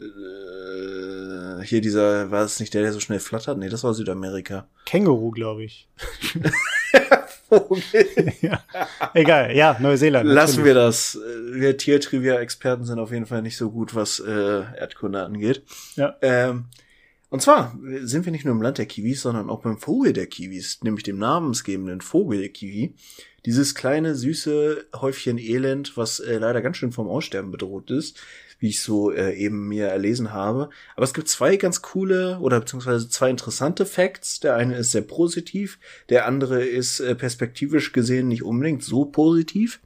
[0.00, 3.58] Äh, hier dieser, war es nicht der, der so schnell flattert?
[3.58, 4.68] Nee, das war Südamerika.
[4.86, 5.88] Känguru, glaube ich.
[7.48, 7.82] Vogel.
[8.40, 8.62] ja.
[9.14, 10.26] Egal, ja, Neuseeland.
[10.26, 10.66] Lassen natürlich.
[10.66, 11.18] wir das.
[11.52, 15.62] Wir Tiertrivia-Experten sind auf jeden Fall nicht so gut, was äh, Erdkunde angeht.
[15.96, 16.16] Ja.
[16.22, 16.66] Ähm,
[17.34, 20.28] und zwar sind wir nicht nur im Land der Kiwis, sondern auch beim Vogel der
[20.28, 22.94] Kiwis, nämlich dem namensgebenden Vogel der Kiwi.
[23.44, 28.20] Dieses kleine, süße Häufchen Elend, was äh, leider ganz schön vom Aussterben bedroht ist,
[28.60, 30.70] wie ich so äh, eben mir erlesen habe.
[30.94, 34.38] Aber es gibt zwei ganz coole oder beziehungsweise zwei interessante Facts.
[34.38, 35.80] Der eine ist sehr positiv,
[36.10, 39.80] der andere ist äh, perspektivisch gesehen nicht unbedingt so positiv.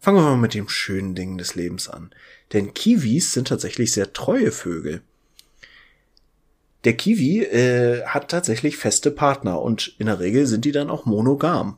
[0.00, 2.10] Fangen wir mal mit dem schönen Ding des Lebens an.
[2.52, 5.00] Denn Kiwis sind tatsächlich sehr treue Vögel.
[6.84, 11.06] Der Kiwi äh, hat tatsächlich feste Partner und in der Regel sind die dann auch
[11.06, 11.76] monogam.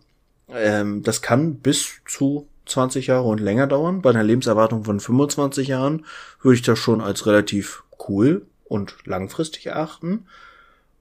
[0.48, 4.02] Ähm, das kann bis zu 20 Jahre und länger dauern.
[4.02, 6.04] Bei einer Lebenserwartung von 25 Jahren
[6.42, 10.26] würde ich das schon als relativ cool und langfristig erachten.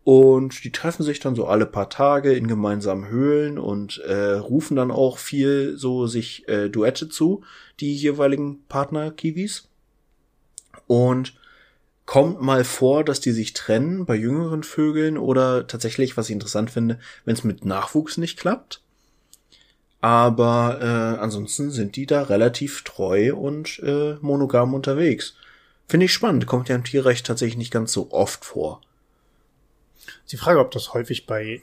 [0.03, 4.75] Und die treffen sich dann so alle paar Tage in gemeinsamen Höhlen und äh, rufen
[4.75, 7.43] dann auch viel so sich äh, Duette zu,
[7.79, 9.67] die jeweiligen Partner Kiwis.
[10.87, 11.35] Und
[12.09, 16.71] kommt mal vor, dass die sich trennen bei jüngeren Vögeln oder tatsächlich, was ich interessant
[16.71, 18.81] finde, wenn es mit Nachwuchs nicht klappt.
[20.01, 25.35] Aber äh, ansonsten sind die da relativ treu und äh, monogam unterwegs.
[25.87, 28.81] Finde ich spannend, kommt ja im Tierrecht tatsächlich nicht ganz so oft vor.
[30.31, 31.61] Die Frage, ob das häufig bei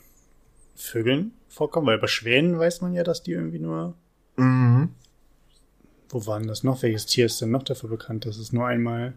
[0.76, 3.94] Vögeln vorkommt, weil bei Schwänen weiß man ja, dass die irgendwie nur.
[4.36, 4.90] Mhm.
[6.08, 6.84] Wo waren das noch?
[6.84, 9.14] Welches Tier ist denn noch dafür bekannt, dass es nur einmal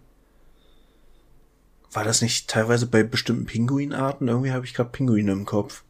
[1.91, 4.27] war das nicht teilweise bei bestimmten Pinguinarten?
[4.27, 5.83] Irgendwie habe ich gerade Pinguine im Kopf.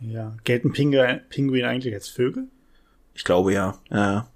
[0.00, 0.36] Ja.
[0.44, 2.48] Gelten Pinguine, Pinguine eigentlich als Vögel?
[3.14, 3.78] Ich glaube ja.
[3.90, 4.28] Ja.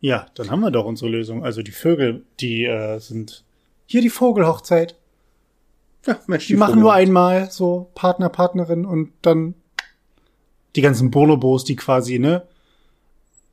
[0.00, 1.44] Ja, dann haben wir doch unsere Lösung.
[1.44, 3.44] Also die Vögel, die äh, sind
[3.86, 4.96] hier die Vogelhochzeit.
[6.06, 9.54] Ja, Mensch, die, die machen nur einmal so Partner, Partnerin und dann
[10.74, 12.42] die ganzen Bonobos, die quasi, ne?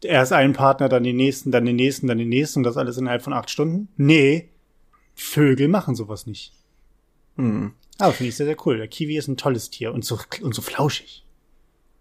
[0.01, 2.97] Erst einen Partner, dann den nächsten, dann den nächsten, dann den nächsten und das alles
[2.97, 3.89] innerhalb von acht Stunden.
[3.97, 4.49] Nee,
[5.19, 6.53] Vögel machen sowas nicht.
[7.35, 7.73] Hm.
[7.97, 8.77] Aber finde ich sehr, sehr cool.
[8.77, 11.25] Der Kiwi ist ein tolles Tier und so, und so flauschig.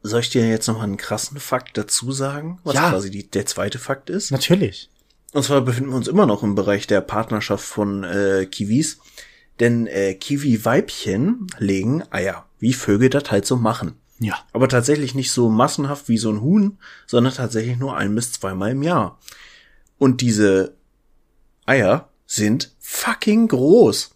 [0.03, 2.90] Soll ich dir jetzt noch mal einen krassen Fakt dazu sagen, was ja.
[2.90, 4.31] quasi die, der zweite Fakt ist?
[4.31, 4.90] Natürlich.
[5.32, 8.99] Und zwar befinden wir uns immer noch im Bereich der Partnerschaft von äh, Kiwis.
[9.61, 13.95] Denn äh, Kiwi-Weibchen legen Eier, wie Vögel das halt so machen.
[14.20, 14.36] Ja.
[14.53, 18.70] Aber tatsächlich nicht so massenhaft wie so ein Huhn, sondern tatsächlich nur ein bis zweimal
[18.70, 19.19] im Jahr.
[19.99, 20.77] Und diese
[21.66, 24.15] Eier sind fucking groß.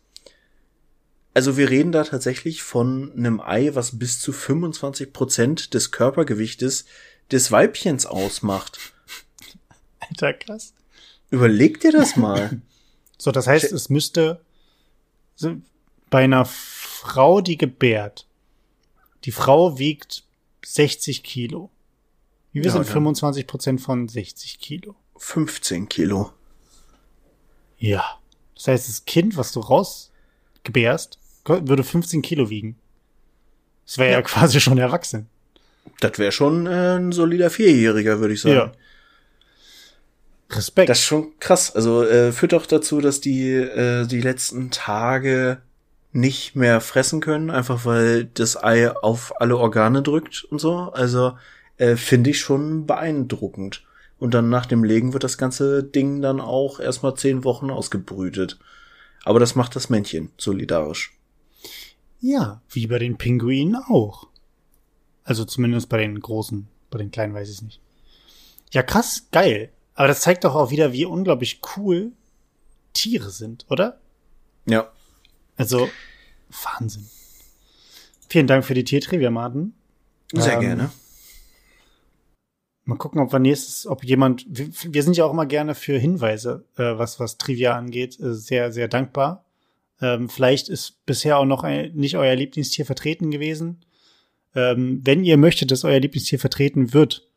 [1.34, 6.86] Also wir reden da tatsächlich von einem Ei, was bis zu 25 Prozent des Körpergewichtes
[7.30, 8.78] des Weibchens ausmacht.
[10.00, 10.72] Alter, krass.
[11.30, 12.62] Überleg dir das mal.
[13.18, 14.40] so, das heißt, es müsste
[16.08, 18.26] bei einer Frau, die gebärt,
[19.24, 20.24] die Frau wiegt
[20.64, 21.70] 60 Kilo.
[22.52, 24.94] Wie wir ja, sind 25 Prozent von 60 Kilo.
[25.16, 26.32] 15 Kilo.
[27.78, 28.21] Ja.
[28.62, 32.76] Das heißt, das Kind, was du rausgebärst, würde 15 Kilo wiegen.
[33.84, 34.18] Das wäre ja.
[34.18, 34.22] ja.
[34.22, 35.26] quasi schon erwachsen.
[35.98, 38.55] Das wäre schon äh, ein solider Vierjähriger, würde ich sagen.
[38.55, 38.72] Ja.
[40.56, 40.89] Respekt.
[40.89, 41.74] Das ist schon krass.
[41.74, 45.60] Also äh, führt auch dazu, dass die äh, die letzten Tage
[46.12, 50.93] nicht mehr fressen können, einfach weil das Ei auf alle Organe drückt und so.
[50.93, 51.36] Also
[51.78, 53.82] äh, finde ich schon beeindruckend.
[54.22, 58.56] Und dann nach dem Legen wird das ganze Ding dann auch erstmal zehn Wochen ausgebrütet.
[59.24, 61.18] Aber das macht das Männchen solidarisch.
[62.20, 64.28] Ja, wie bei den Pinguinen auch.
[65.24, 67.80] Also zumindest bei den großen, bei den kleinen weiß ich es nicht.
[68.70, 69.72] Ja, krass, geil.
[69.96, 72.12] Aber das zeigt doch auch wieder, wie unglaublich cool
[72.92, 73.98] Tiere sind, oder?
[74.66, 74.88] Ja.
[75.56, 75.90] Also,
[76.62, 77.10] Wahnsinn.
[78.28, 79.74] Vielen Dank für die Tiertrivia, Martin.
[80.32, 80.90] Sehr ähm, gerne.
[82.84, 85.98] Mal gucken, ob wir nächstes, ob jemand, wir, wir sind ja auch immer gerne für
[85.98, 89.44] Hinweise, äh, was, was Trivia angeht, äh, sehr, sehr dankbar.
[90.00, 93.84] Ähm, vielleicht ist bisher auch noch ein, nicht euer Lieblingstier vertreten gewesen.
[94.54, 97.28] Ähm, wenn ihr möchtet, dass euer Lieblingstier vertreten wird,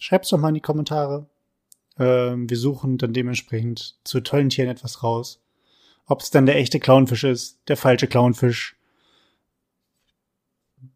[0.00, 1.28] schreibt's doch mal in die Kommentare.
[1.98, 5.40] Ähm, wir suchen dann dementsprechend zu tollen Tieren etwas raus.
[6.06, 8.76] Ob es dann der echte Clownfisch ist, der falsche Clownfisch,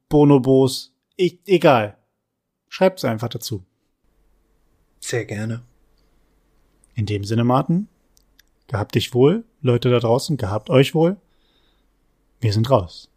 [0.08, 1.96] Bonobos, e egal.
[2.68, 3.64] Schreibt's einfach dazu.
[5.00, 5.62] Sehr gerne.
[6.94, 7.88] In dem Sinne, Martin,
[8.68, 11.16] gehabt dich wohl, Leute da draußen, gehabt euch wohl.
[12.40, 13.10] Wir sind raus.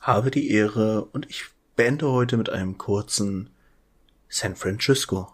[0.00, 1.44] Habe die Ehre und ich
[1.76, 3.50] beende heute mit einem kurzen
[4.28, 5.32] San Francisco.